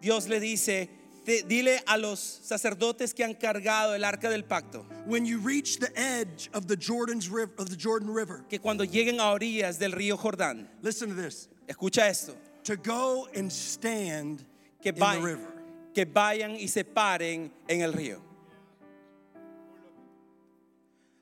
Dios 0.00 0.28
le 0.28 0.38
dice, 0.38 0.88
"Te- 1.26 1.42
dile 1.42 1.80
a 1.86 1.98
los 1.98 2.20
sacerdotes 2.42 3.12
que 3.12 3.24
han 3.24 3.34
cargado 3.34 3.94
el 3.96 4.04
arca 4.04 4.28
del 4.30 4.42
pacto 4.44 4.84
when 5.04 5.24
you 5.26 5.38
reach 5.40 5.78
the 5.80 5.90
edge 5.98 6.48
of 6.54 6.66
the 6.68 6.76
Jordan's 6.76 7.28
river 7.28 7.52
of 7.58 7.68
the 7.70 7.76
Jordan 7.76 8.08
River. 8.10 8.44
que 8.48 8.58
cuando 8.60 8.84
lleguen 8.84 9.18
a 9.18 9.32
orillas 9.36 9.78
del 9.78 9.92
río 9.92 10.16
Jordán, 10.16 10.68
Listen 10.82 11.08
to 11.08 11.14
this. 11.16 11.48
escucha 11.68 12.08
esto, 12.08 12.34
To 12.64 12.76
go 12.76 13.26
and 13.34 13.50
stand 13.50 14.44
que, 14.82 14.90
in 14.90 14.94
the 14.94 15.00
vayan, 15.00 15.22
river. 15.24 15.48
que 15.94 16.04
vayan 16.04 16.52
y 16.56 16.66
se 16.68 16.84
paren 16.84 17.50
en 17.68 17.80
el 17.82 17.92
río. 17.92 18.20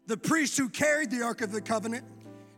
The 0.09 0.16
priests 0.16 0.57
who 0.57 0.71
carried 0.71 1.11
the 1.11 1.23
ark 1.23 1.42
of 1.42 1.53
the 1.53 1.61
covenant 1.61 2.03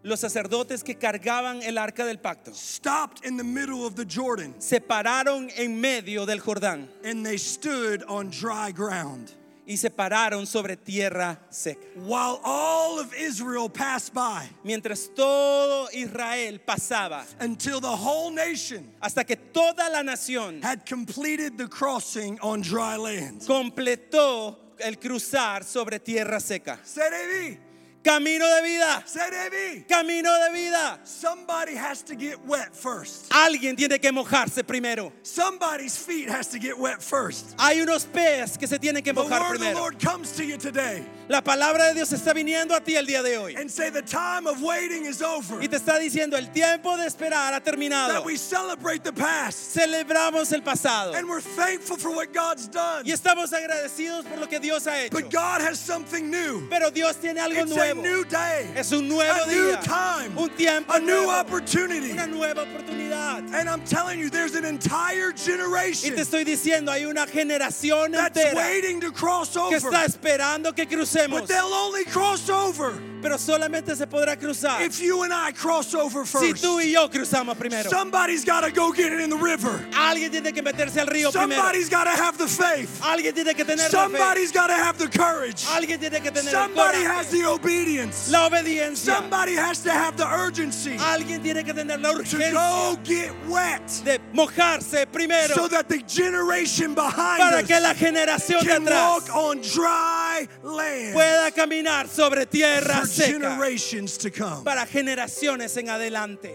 Los 0.04 0.20
sacerdotes 0.20 0.84
que 0.84 0.94
cargaban 0.94 1.62
el 1.64 1.78
arca 1.78 2.04
del 2.04 2.18
pacto 2.18 2.54
stopped 2.54 3.26
in 3.26 3.36
the 3.36 3.42
middle 3.42 3.84
of 3.84 3.96
the 3.96 4.04
Jordan 4.04 4.54
se 4.60 4.78
pararon 4.78 5.50
en 5.56 5.80
medio 5.80 6.24
del 6.24 6.38
Jordán 6.38 6.86
and 7.02 7.26
they 7.26 7.36
stood 7.36 8.04
on 8.04 8.30
dry 8.30 8.70
ground 8.70 9.32
y 9.66 9.74
se 9.74 9.88
pararon 9.90 10.46
sobre 10.46 10.76
tierra 10.76 11.38
seca. 11.50 11.80
while 11.96 12.40
all 12.44 13.00
of 13.00 13.12
Israel 13.14 13.68
passed 13.68 14.14
by 14.14 14.48
Mientras 14.64 15.08
todo 15.14 15.88
Israel 15.92 16.56
pasaba, 16.64 17.24
until 17.40 17.80
the 17.80 17.88
whole 17.88 18.30
nation 18.30 18.92
hasta 19.02 19.24
que 19.24 19.34
toda 19.52 19.90
la 19.90 20.02
nación 20.02 20.62
had 20.62 20.86
completed 20.86 21.58
the 21.58 21.66
crossing 21.66 22.38
on 22.40 22.60
dry 22.62 22.96
land. 22.96 23.40
completó 23.40 24.56
el 24.82 24.98
cruzar 24.98 25.64
sobre 25.64 25.98
tierra 25.98 26.40
seca. 26.40 26.78
Serevi, 26.84 27.58
Camino 28.02 28.46
de 28.46 28.62
vida. 28.62 29.04
It, 29.06 29.86
Camino 29.86 30.30
de 30.32 30.52
vida. 30.52 30.98
Somebody 31.04 31.76
has 31.76 32.02
to 32.04 32.14
get 32.14 32.38
wet 32.46 32.74
first. 32.74 33.30
Alguien 33.30 33.76
tiene 33.76 33.98
que 33.98 34.10
mojarse 34.10 34.66
primero. 34.66 35.12
Somebody's 35.22 35.96
feet 35.98 36.28
has 36.30 36.48
to 36.48 36.58
get 36.58 36.78
wet 36.78 37.02
first. 37.02 37.54
Hay 37.58 37.80
unos 37.82 38.06
pies 38.06 38.56
que 38.56 38.66
se 38.66 38.78
tienen 38.78 39.04
que 39.04 39.12
The 39.12 39.20
mojar 39.20 39.40
word 39.40 39.56
of 39.56 39.58
the 39.58 39.58
primero. 39.66 39.80
Lord 39.80 39.98
comes 40.00 40.32
to 40.36 40.44
you 40.44 40.56
today 40.56 41.04
La 41.30 41.42
palabra 41.44 41.86
de 41.86 41.94
Dios 41.94 42.12
está 42.12 42.32
viniendo 42.32 42.74
a 42.74 42.80
ti 42.80 42.96
el 42.96 43.06
día 43.06 43.22
de 43.22 43.38
hoy. 43.38 43.54
and 43.54 43.70
say 43.70 43.88
the 43.88 44.02
time 44.02 44.48
of 44.48 44.60
waiting 44.60 45.04
is 45.06 45.22
over. 45.22 45.62
Y 45.62 45.68
te 45.68 45.76
está 45.76 45.96
diciendo, 45.96 46.36
el 46.36 46.50
tiempo 46.50 46.96
de 46.96 47.06
esperar 47.06 47.54
ha 47.54 47.60
terminado. 47.60 48.12
That 48.14 48.24
we 48.24 48.36
celebrate 48.36 49.04
the 49.04 49.12
past 49.12 49.76
Celebramos 49.76 50.52
el 50.52 50.62
pasado. 50.62 51.14
and 51.14 51.28
we're 51.28 51.40
thankful 51.40 51.96
for 51.96 52.10
what 52.10 52.32
God's 52.34 52.66
done. 52.66 53.04
Y 53.06 53.12
estamos 53.12 53.52
agradecidos 53.52 54.24
por 54.26 54.38
lo 54.40 54.48
que 54.48 54.58
Dios 54.58 54.88
ha 54.88 55.04
hecho. 55.04 55.12
But 55.12 55.30
God 55.30 55.60
has 55.60 55.78
something 55.78 56.28
new. 56.28 56.68
Pero 56.68 56.90
Dios 56.90 57.14
tiene 57.20 57.38
algo 57.38 57.62
It's 57.62 57.70
a 57.70 57.76
nuevo. 57.76 58.02
new 58.02 58.24
day, 58.24 58.72
Es 58.74 58.90
un 58.90 59.06
nuevo 59.06 59.44
a 59.44 59.46
new 59.46 59.68
día. 59.70 59.80
time, 59.82 60.36
Un 60.36 60.50
tiempo 60.56 60.92
a 60.92 60.98
new 60.98 61.26
nuevo. 61.26 61.30
opportunity. 61.42 62.10
Una 62.10 62.26
nueva 62.26 62.62
oportunidad. 62.64 63.09
And 63.20 63.68
I'm 63.68 63.84
telling 63.84 64.18
you, 64.18 64.30
there's 64.30 64.54
an 64.54 64.64
entire 64.64 65.32
Y 65.32 65.36
generation 65.36 66.14
te 66.14 66.22
estoy 66.22 66.44
diciendo, 66.44 66.90
hay 66.90 67.04
una 67.04 67.26
generación 67.26 68.12
that's 68.12 68.38
entera 68.38 68.54
waiting 68.56 69.00
to 69.00 69.10
cross 69.12 69.52
que 69.52 69.60
over. 69.60 69.76
está 69.76 70.04
esperando 70.04 70.74
que 70.74 70.86
crucemos. 70.86 71.40
But 71.40 71.48
they'll 71.48 71.74
only 71.74 72.04
cross 72.04 72.48
over 72.48 73.00
Pero 73.22 73.38
solamente 73.38 73.94
se 73.96 74.06
podrá 74.06 74.36
cruzar 74.36 74.82
if 74.82 75.00
you 75.00 75.22
and 75.22 75.32
I 75.32 75.52
cross 75.52 75.94
over 75.94 76.24
si 76.26 76.38
first. 76.52 76.62
tú 76.64 76.80
y 76.80 76.92
yo 76.92 77.08
cruzamos 77.08 77.56
primero. 77.56 77.90
Somebody's 77.90 78.44
got 78.44 78.62
to 78.64 78.70
go 78.70 78.92
get 78.92 79.12
it 79.12 79.20
in 79.20 79.30
the 79.30 79.36
river. 79.36 79.84
Alguien 79.94 80.30
tiene 80.30 80.52
que 80.52 80.62
meterse 80.62 81.00
al 81.00 81.06
río 81.06 81.30
primero. 81.30 81.60
Somebody's 81.60 81.88
got 81.88 82.04
to 82.04 82.10
have 82.10 82.38
the 82.38 82.48
faith. 82.48 83.00
Alguien 83.02 83.34
tiene 83.34 83.54
que 83.54 83.64
tener 83.64 83.78
la 83.92 84.08
fe. 84.08 84.16
Somebody's 84.16 84.52
got 84.52 84.68
to 84.68 84.74
have 84.74 84.98
the 84.98 85.08
courage. 85.08 85.64
Alguien 85.66 85.98
tiene 86.00 86.20
que 86.20 86.30
tener 86.30 86.52
el 86.54 86.60
Somebody 86.68 86.98
coraje, 86.98 87.06
has 87.06 87.28
the 87.30 87.44
obedience. 87.44 88.30
la 88.30 88.48
obediencia. 88.48 89.16
Somebody 89.16 89.54
has 89.54 89.82
to 89.82 89.90
have 89.90 90.16
the 90.16 90.26
urgency 90.26 90.96
Alguien 90.98 91.42
tiene 91.42 91.64
que 91.64 91.74
tener 91.74 91.98
la 92.00 92.12
to 92.12 92.18
urgencia 92.20 92.52
go 92.52 92.96
get 93.04 93.32
wet 93.48 93.86
de 94.04 94.18
mojarse 94.32 95.06
primero 95.10 95.54
so 95.54 95.68
that 95.68 95.88
the 95.88 95.98
generation 96.06 96.94
behind 96.94 97.38
para 97.38 97.62
que 97.62 97.78
la 97.80 97.94
generación 97.94 98.60
de 98.62 98.66
can 98.68 98.82
atrás 98.86 99.28
walk 99.28 99.34
on 99.36 99.60
dry 99.60 100.48
land 100.62 101.12
pueda 101.14 101.50
caminar 101.52 102.08
sobre 102.08 102.46
tierra 102.46 103.02
seca 103.10 103.32
generations 103.38 104.18
to 104.18 104.30
come. 104.30 104.64
para 104.64 104.86
generaciones 104.86 105.76
en 105.76 105.88
adelante. 105.88 106.50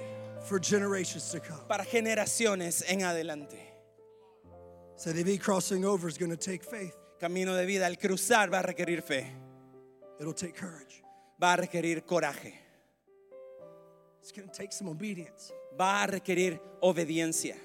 For 0.48 0.60
generations 0.60 1.32
to 1.32 1.40
come. 1.40 1.62
Para 1.68 1.84
generaciones 1.86 2.84
en 2.88 3.00
adelante. 3.00 3.60
So 4.98 5.12
the 5.12 5.38
crossing 5.38 5.84
over 5.84 6.08
is 6.08 6.18
going 6.18 6.32
to 6.32 6.38
take 6.38 6.64
faith. 6.64 6.96
Camino 7.20 7.56
de 7.56 7.66
vida, 7.66 7.86
el 7.88 7.96
cruzar 7.98 8.52
va 8.52 8.60
a 8.60 8.64
requerir 8.64 9.02
fe, 9.02 9.26
It'll 10.20 10.34
take 10.34 10.56
courage. 10.56 11.04
va 11.42 11.54
a 11.54 11.58
requerir 11.58 12.06
coraje, 12.06 12.54
It's 14.22 14.32
going 14.32 14.48
to 14.50 14.54
take 14.54 14.72
some 14.72 14.90
obedience. 14.90 15.52
va 15.78 16.04
a 16.04 16.08
requerir 16.08 16.60
obediencia. 16.82 17.56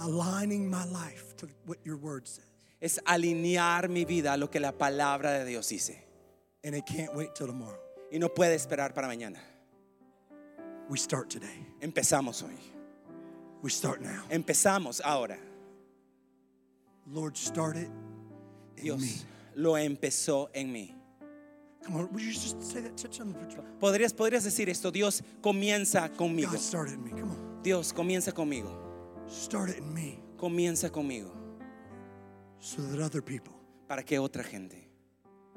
Aligning 0.00 0.70
my 0.70 0.84
life 0.84 1.36
to 1.38 1.48
what 1.66 1.78
your 1.84 1.96
word 1.96 2.26
says. 2.28 2.44
Es 2.80 2.98
alinear 3.06 3.88
mi 3.88 4.04
vida 4.04 4.34
a 4.34 4.36
lo 4.36 4.48
que 4.48 4.60
la 4.60 4.72
palabra 4.72 5.38
de 5.38 5.44
Dios 5.46 5.68
dice. 5.68 6.07
And 6.68 6.76
it 6.76 6.84
can't 6.84 7.14
wait 7.14 7.34
till 7.34 7.46
tomorrow. 7.46 7.78
Y 8.12 8.18
no 8.18 8.28
puede 8.28 8.54
esperar 8.54 8.92
para 8.94 9.08
mañana. 9.08 9.38
We 10.90 10.98
start 10.98 11.30
today. 11.30 11.66
Empezamos 11.80 12.42
hoy. 12.42 12.58
We 13.62 13.70
start 13.70 14.02
now. 14.02 14.24
Empezamos 14.28 15.00
ahora. 15.02 15.38
Lord, 17.10 17.38
start 17.38 17.78
it 17.78 17.88
in 18.76 18.82
me. 18.82 18.82
Dios 18.82 19.24
lo 19.54 19.72
empezó 19.76 20.48
en 20.54 20.70
mí. 20.70 20.92
Come 21.86 22.00
on, 22.00 22.12
would 22.12 22.22
you 22.22 22.32
just 22.32 22.62
say 22.62 22.82
that? 22.82 22.98
Touch 22.98 23.18
on 23.22 23.32
the 23.32 23.38
Podrías, 23.80 24.12
podrías 24.12 24.44
decir 24.44 24.68
esto, 24.68 24.90
Dios 24.90 25.22
comienza 25.40 26.10
conmigo. 26.14 26.50
God, 26.50 26.60
start 26.60 26.88
it 26.90 26.96
in 26.96 27.02
me. 27.02 27.12
Come 27.12 27.30
on. 27.30 27.62
Dios 27.62 27.94
comienza 27.94 28.34
conmigo. 28.34 28.70
Start 29.26 29.70
it 29.70 29.78
in 29.78 29.94
me 29.94 30.20
Comienza 30.36 30.90
conmigo 30.90 31.30
so 32.58 32.82
that 32.82 33.00
other 33.00 33.22
people 33.22 33.54
para 33.88 34.02
que 34.02 34.18
otra 34.18 34.44
gente 34.44 34.86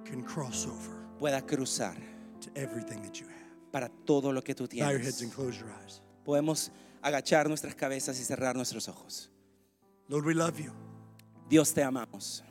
can 0.05 0.23
cross 0.23 0.65
over 0.65 1.00
pueda 1.21 1.41
cruzar 1.45 1.95
to 2.41 2.49
everything 2.55 2.99
that 3.03 3.19
you 3.19 3.27
have. 3.27 3.71
para 3.71 3.89
todo 4.07 4.31
lo 4.33 4.41
que 4.41 4.55
tú 4.55 4.67
Bow 4.67 4.89
your 4.89 4.99
heads 4.99 5.19
tienes. 5.19 5.21
and 5.21 5.31
close 5.33 5.59
your 5.59 5.69
eyes. 5.69 6.01
Podemos 6.25 6.71
agachar 7.03 7.47
nuestras 7.47 7.75
cabezas 7.75 8.19
y 8.19 8.23
cerrar 8.23 8.55
nuestros 8.55 8.87
ojos. 8.89 9.29
Lord, 10.09 10.25
we 10.25 10.33
love 10.33 10.59
you. 10.59 10.71
Dios 11.47 11.71
te 11.73 11.81
amamos, 11.83 12.41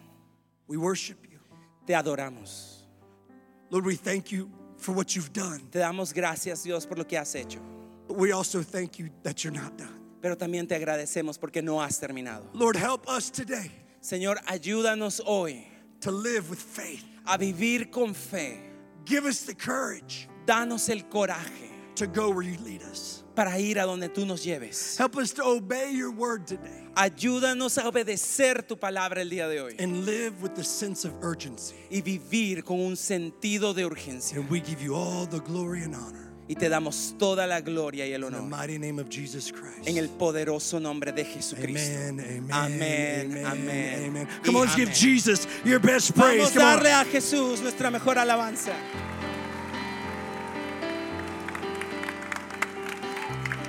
We 0.68 0.76
worship 0.76 1.18
you. 1.30 1.40
te 1.84 1.94
adoramos. 1.94 2.84
Lord, 3.70 3.84
we 3.84 3.96
thank 3.96 4.30
you 4.30 4.48
for 4.76 4.92
what 4.94 5.14
you've 5.16 5.32
done. 5.32 5.60
Te 5.70 5.80
damos 5.80 6.12
gracias, 6.14 6.62
Dios, 6.62 6.86
por 6.86 6.96
lo 6.96 7.04
que 7.04 7.18
has 7.18 7.34
hecho. 7.34 7.60
But 8.06 8.16
we 8.16 8.32
also 8.32 8.62
thank 8.62 8.98
you 8.98 9.10
that 9.24 9.42
you're 9.44 9.52
not 9.52 9.76
done. 9.76 9.96
Pero 10.22 10.36
también 10.36 10.68
te 10.68 10.74
agradecemos 10.76 11.38
porque 11.40 11.62
no 11.62 11.80
has 11.80 11.98
terminado. 11.98 12.44
Lord, 12.54 12.76
help 12.76 13.08
us 13.08 13.30
today 13.30 13.70
Señor, 14.00 14.36
ayúdanos 14.46 15.20
hoy 15.26 15.66
to 16.00 16.10
live 16.10 16.48
with 16.48 16.58
faith. 16.60 17.04
A 17.26 17.36
vivir 17.38 17.90
con 17.90 18.14
fe. 18.14 18.58
Give 19.04 19.24
us 19.24 19.42
the 19.42 19.54
courage 19.54 20.28
Danos 20.46 20.88
el 20.88 21.02
coraje 21.08 21.70
to 21.96 22.06
go 22.06 22.30
where 22.30 22.42
you 22.42 22.56
lead 22.64 22.82
us. 22.82 23.22
para 23.34 23.58
ir 23.58 23.78
a 23.78 23.82
donde 23.86 24.08
tú 24.08 24.26
nos 24.26 24.44
lleves. 24.44 24.96
Help 24.98 25.16
us 25.16 25.32
to 25.32 25.42
obey 25.44 25.92
your 25.92 26.10
word 26.10 26.46
today 26.46 26.86
Ayúdanos 26.96 27.78
a 27.78 27.88
obedecer 27.88 28.66
tu 28.66 28.76
palabra 28.76 29.18
el 29.22 29.30
día 29.30 29.48
de 29.48 29.60
hoy 29.60 29.76
and 29.78 30.04
live 30.04 30.42
with 30.42 30.54
the 30.54 30.64
sense 30.64 31.04
of 31.04 31.14
urgency. 31.22 31.76
y 31.90 32.00
vivir 32.02 32.64
con 32.64 32.80
un 32.80 32.96
sentido 32.96 33.74
de 33.74 33.84
urgencia. 33.84 34.36
And 34.36 34.50
we 34.50 34.60
give 34.60 34.82
you 34.82 34.94
all 34.94 35.26
the 35.26 35.40
glory 35.40 35.82
and 35.82 35.94
honor. 35.94 36.29
Y 36.50 36.56
te 36.56 36.68
damos 36.68 37.14
toda 37.16 37.46
la 37.46 37.60
gloria 37.60 38.04
y 38.08 38.12
el 38.12 38.24
honor 38.24 38.42
en 39.86 39.96
el 39.96 40.08
poderoso 40.08 40.80
nombre 40.80 41.12
de 41.12 41.24
Jesucristo. 41.24 41.96
Amén, 42.08 42.48
amén, 42.50 43.46
amen. 43.46 44.28
y 44.42 44.46
Come 44.46 44.58
on, 44.58 44.64
let's 44.66 44.74
give 44.74 44.90
amén. 44.90 44.94
Jesus 45.00 45.46
your 45.64 45.78
best 45.80 46.10
praise. 46.10 46.38
Vamos 46.42 46.56
a 46.56 46.60
darle 46.74 46.90
a 46.92 47.04
Jesús 47.04 47.60
nuestra 47.60 47.88
mejor 47.92 48.18
alabanza. 48.18 48.72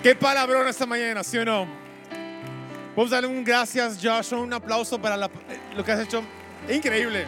Qué 0.02 0.16
palabrón 0.16 0.68
esta 0.68 0.88
mañana, 0.88 1.24
¿sí 1.24 1.38
o 1.38 1.46
no? 1.46 1.68
Vamos 2.96 3.12
a 3.12 3.16
darle 3.22 3.28
un 3.30 3.44
gracias, 3.44 4.00
Joshua, 4.02 4.40
un 4.40 4.54
aplauso 4.54 5.00
para 5.00 5.16
la- 5.16 5.30
lo 5.76 5.86
que 5.86 5.92
has 5.92 6.00
hecho. 6.00 6.24
Increíble. 6.68 7.28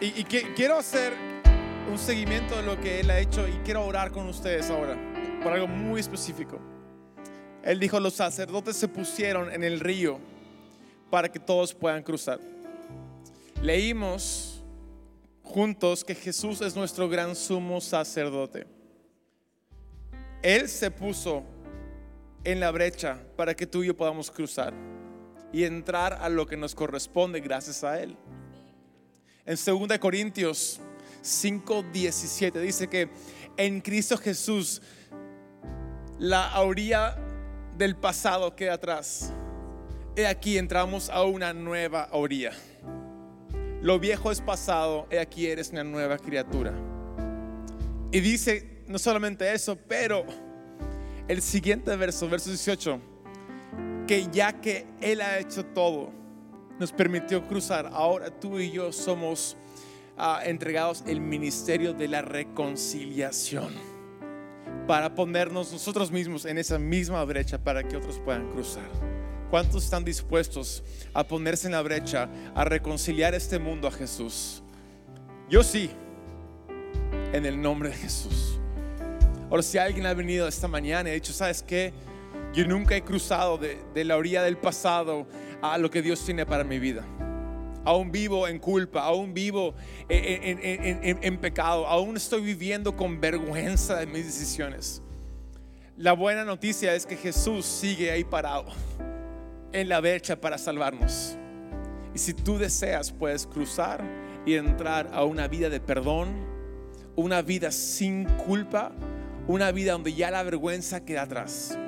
Y, 0.00 0.20
y 0.20 0.24
que- 0.24 0.54
quiero 0.54 0.78
hacer 0.78 1.12
un 1.90 1.98
seguimiento 1.98 2.56
de 2.56 2.62
lo 2.62 2.80
que 2.80 3.00
él 3.00 3.10
ha 3.10 3.18
hecho 3.18 3.46
y 3.46 3.52
quiero 3.64 3.84
orar 3.84 4.10
con 4.12 4.28
ustedes 4.28 4.70
ahora 4.70 4.96
por 5.42 5.52
algo 5.52 5.66
muy 5.66 6.00
específico. 6.00 6.58
Él 7.62 7.78
dijo, 7.78 8.00
los 8.00 8.14
sacerdotes 8.14 8.76
se 8.76 8.88
pusieron 8.88 9.52
en 9.52 9.62
el 9.62 9.80
río 9.80 10.18
para 11.10 11.30
que 11.30 11.38
todos 11.38 11.74
puedan 11.74 12.02
cruzar. 12.02 12.40
Leímos 13.60 14.62
juntos 15.42 16.04
que 16.04 16.14
Jesús 16.14 16.60
es 16.60 16.74
nuestro 16.74 17.08
gran 17.08 17.36
sumo 17.36 17.80
sacerdote. 17.80 18.66
Él 20.42 20.68
se 20.68 20.90
puso 20.90 21.44
en 22.44 22.58
la 22.58 22.70
brecha 22.70 23.20
para 23.36 23.54
que 23.54 23.66
tú 23.66 23.82
y 23.82 23.88
yo 23.88 23.96
podamos 23.96 24.30
cruzar 24.30 24.74
y 25.52 25.64
entrar 25.64 26.14
a 26.14 26.28
lo 26.28 26.46
que 26.46 26.56
nos 26.56 26.74
corresponde 26.74 27.40
gracias 27.40 27.84
a 27.84 28.00
Él. 28.00 28.16
En 29.44 29.56
2 29.56 29.98
Corintios 29.98 30.80
5:17 31.22 32.60
dice 32.60 32.88
que 32.88 33.08
en 33.56 33.80
Cristo 33.80 34.16
Jesús 34.16 34.82
la 36.18 36.60
orilla 36.60 37.16
del 37.76 37.96
pasado 37.96 38.54
queda 38.54 38.74
atrás. 38.74 39.32
He 40.14 40.26
aquí 40.26 40.58
entramos 40.58 41.08
a 41.08 41.22
una 41.22 41.52
nueva 41.52 42.08
orilla. 42.12 42.52
Lo 43.80 43.98
viejo 43.98 44.30
es 44.30 44.40
pasado, 44.40 45.06
he 45.10 45.18
aquí 45.18 45.46
eres 45.46 45.70
una 45.70 45.82
nueva 45.82 46.18
criatura. 46.18 46.72
Y 48.12 48.20
dice 48.20 48.72
no 48.86 48.98
solamente 48.98 49.50
eso, 49.52 49.76
pero 49.88 50.24
el 51.28 51.40
siguiente 51.40 51.96
verso, 51.96 52.28
verso 52.28 52.50
18, 52.50 53.00
que 54.06 54.28
ya 54.30 54.60
que 54.60 54.86
Él 55.00 55.20
ha 55.20 55.38
hecho 55.38 55.64
todo, 55.64 56.10
nos 56.78 56.92
permitió 56.92 57.46
cruzar, 57.46 57.88
ahora 57.92 58.28
tú 58.30 58.58
y 58.58 58.70
yo 58.70 58.92
somos 58.92 59.56
ah, 60.22 60.40
entregados 60.44 61.02
el 61.08 61.20
ministerio 61.20 61.92
de 61.92 62.06
la 62.06 62.22
reconciliación 62.22 63.74
para 64.86 65.14
ponernos 65.14 65.72
nosotros 65.72 66.12
mismos 66.12 66.44
en 66.44 66.58
esa 66.58 66.78
misma 66.78 67.24
brecha 67.24 67.58
para 67.58 67.82
que 67.82 67.96
otros 67.96 68.20
puedan 68.20 68.48
cruzar. 68.52 68.88
¿Cuántos 69.50 69.84
están 69.84 70.04
dispuestos 70.04 70.84
a 71.12 71.24
ponerse 71.24 71.66
en 71.66 71.72
la 71.72 71.82
brecha, 71.82 72.28
a 72.54 72.64
reconciliar 72.64 73.34
este 73.34 73.58
mundo 73.58 73.88
a 73.88 73.90
Jesús? 73.90 74.62
Yo 75.50 75.64
sí, 75.64 75.90
en 77.32 77.44
el 77.44 77.60
nombre 77.60 77.90
de 77.90 77.96
Jesús. 77.96 78.60
Ahora, 79.50 79.62
si 79.62 79.76
alguien 79.76 80.06
ha 80.06 80.14
venido 80.14 80.46
esta 80.46 80.68
mañana 80.68 81.08
y 81.08 81.12
ha 81.12 81.14
dicho, 81.16 81.32
¿sabes 81.32 81.62
qué? 81.62 81.92
Yo 82.54 82.64
nunca 82.66 82.94
he 82.94 83.02
cruzado 83.02 83.58
de 83.58 84.04
la 84.04 84.16
orilla 84.16 84.42
del 84.42 84.56
pasado 84.56 85.26
a 85.60 85.76
lo 85.78 85.90
que 85.90 86.00
Dios 86.00 86.24
tiene 86.24 86.46
para 86.46 86.62
mi 86.62 86.78
vida. 86.78 87.04
Aún 87.84 88.12
vivo 88.12 88.46
en 88.46 88.58
culpa, 88.58 89.02
aún 89.02 89.34
vivo 89.34 89.74
en, 90.08 91.38
pecado, 91.38 91.86
aún 91.86 92.16
estoy 92.16 92.40
viviendo 92.42 92.96
con 92.96 93.20
vergüenza 93.20 93.96
de 93.96 94.06
mis 94.06 94.24
decisiones. 94.24 95.02
La 95.96 96.12
buena 96.12 96.44
noticia 96.44 96.94
es 96.94 97.06
que 97.06 97.16
Jesús 97.16 97.66
sigue 97.66 98.10
ahí 98.10 98.24
parado 98.24 98.66
en 99.72 99.88
la 99.88 100.00
brecha 100.00 100.40
para 100.40 100.58
salvarnos. 100.58 101.36
Y 102.14 102.18
si 102.18 102.34
tú 102.34 102.58
deseas, 102.58 103.10
puedes 103.10 103.46
cruzar 103.46 104.04
y 104.46 104.54
entrar 104.54 105.10
a 105.12 105.24
una 105.24 105.48
vida 105.48 105.68
de 105.68 105.80
perdón, 105.80 106.28
una 107.16 107.42
vida 107.42 107.70
sin 107.70 108.24
culpa, 108.46 108.92
una 109.48 109.72
vida 109.72 109.92
donde 109.92 110.14
ya 110.14 110.30
la 110.30 110.42
vergüenza 110.42 111.04
queda 111.04 111.22
atrás. 111.22 111.78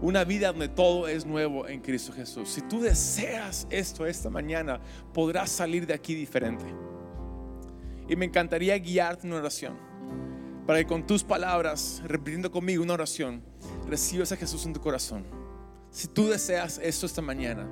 Una 0.00 0.22
vida 0.22 0.48
donde 0.48 0.68
todo 0.68 1.08
es 1.08 1.26
nuevo 1.26 1.66
en 1.66 1.80
Cristo 1.80 2.12
Jesús. 2.12 2.48
Si 2.50 2.60
tú 2.62 2.80
deseas 2.80 3.66
esto 3.68 4.06
esta 4.06 4.30
mañana, 4.30 4.80
podrás 5.12 5.50
salir 5.50 5.86
de 5.86 5.94
aquí 5.94 6.14
diferente. 6.14 6.64
Y 8.08 8.14
me 8.14 8.24
encantaría 8.24 8.78
guiarte 8.78 9.26
en 9.26 9.32
una 9.32 9.40
oración. 9.40 9.76
Para 10.66 10.78
que 10.78 10.86
con 10.86 11.04
tus 11.04 11.24
palabras, 11.24 12.00
repitiendo 12.04 12.50
conmigo 12.50 12.82
una 12.82 12.94
oración, 12.94 13.42
recibas 13.88 14.30
a 14.30 14.36
Jesús 14.36 14.66
en 14.66 14.72
tu 14.72 14.80
corazón. 14.80 15.24
Si 15.90 16.06
tú 16.06 16.28
deseas 16.28 16.78
esto 16.80 17.06
esta 17.06 17.22
mañana, 17.22 17.68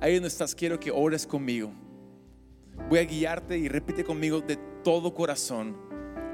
ahí 0.00 0.14
donde 0.14 0.28
estás, 0.28 0.54
quiero 0.54 0.78
que 0.78 0.90
ores 0.90 1.26
conmigo. 1.26 1.72
Voy 2.90 2.98
a 2.98 3.04
guiarte 3.04 3.56
y 3.56 3.68
repite 3.68 4.04
conmigo 4.04 4.40
de 4.42 4.58
todo 4.84 5.14
corazón 5.14 5.76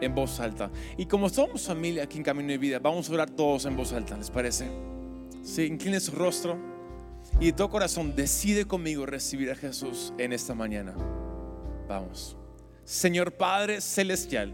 en 0.00 0.14
voz 0.14 0.40
alta. 0.40 0.70
Y 0.96 1.06
como 1.06 1.28
somos 1.28 1.66
familia 1.66 2.04
aquí 2.04 2.18
en 2.18 2.24
Camino 2.24 2.48
de 2.48 2.58
Vida, 2.58 2.80
vamos 2.80 3.08
a 3.08 3.12
orar 3.12 3.30
todos 3.30 3.66
en 3.66 3.76
voz 3.76 3.92
alta, 3.92 4.16
¿les 4.16 4.30
parece? 4.30 4.97
Sí, 5.42 5.64
incline 5.64 6.00
su 6.00 6.12
rostro 6.12 6.58
y 7.40 7.46
de 7.46 7.52
todo 7.52 7.70
corazón 7.70 8.14
decide 8.14 8.64
conmigo 8.64 9.06
recibir 9.06 9.50
a 9.50 9.54
Jesús 9.54 10.12
en 10.18 10.32
esta 10.32 10.54
mañana. 10.54 10.94
Vamos. 11.88 12.36
Señor 12.84 13.32
Padre 13.32 13.80
Celestial, 13.80 14.52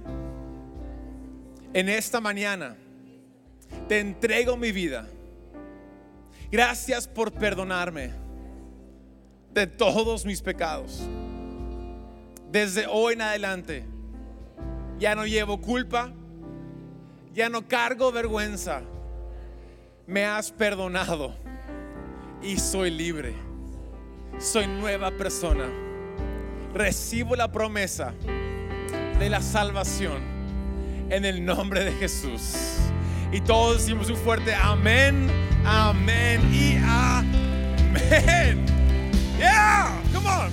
en 1.73 1.89
esta 1.89 2.21
mañana 2.21 2.77
te 3.89 4.01
entrego 4.01 4.57
mi 4.57 4.73
vida. 4.73 5.09
Gracias 6.51 7.09
por 7.09 7.33
perdonarme 7.33 8.11
de 9.53 9.67
todos 9.67 10.25
mis 10.25 10.43
pecados. 10.43 11.01
Desde 12.51 12.87
hoy 12.87 13.15
en 13.15 13.23
adelante 13.23 13.85
ya 14.99 15.15
no 15.15 15.27
llevo 15.27 15.61
culpa, 15.61 16.13
ya 17.33 17.49
no 17.49 17.67
cargo 17.67 18.13
vergüenza. 18.13 18.83
Me 20.07 20.27
has 20.27 20.51
perdonado 20.51 21.35
y 22.43 22.59
soy 22.59 22.91
libre. 22.91 23.35
Soy 24.39 24.67
nueva 24.67 25.11
persona. 25.13 25.65
Recibo 26.75 27.37
la 27.37 27.51
promesa 27.51 28.13
de 29.19 29.31
la 29.31 29.41
salvación 29.41 30.23
en 31.09 31.25
el 31.25 31.43
nombre 31.43 31.85
de 31.85 31.93
Jesús. 31.93 32.55
Y 33.33 33.41
todos 33.41 33.79
decimos 33.79 34.11
un 34.11 34.17
fuerte 34.17 34.55
amén, 34.55 35.31
amén 35.65 36.43
y 36.53 36.77
amén. 36.87 38.67
Yeah, 39.39 39.91
come 40.13 40.29
on. 40.29 40.53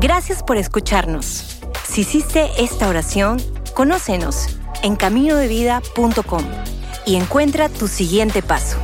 Gracias 0.00 0.42
por 0.42 0.56
escucharnos. 0.56 1.59
Si 1.90 2.02
hiciste 2.02 2.48
esta 2.56 2.88
oración, 2.88 3.38
conócenos 3.74 4.46
en 4.84 4.94
caminodevida.com 4.94 6.44
y 7.04 7.16
encuentra 7.16 7.68
tu 7.68 7.88
siguiente 7.88 8.42
paso. 8.42 8.76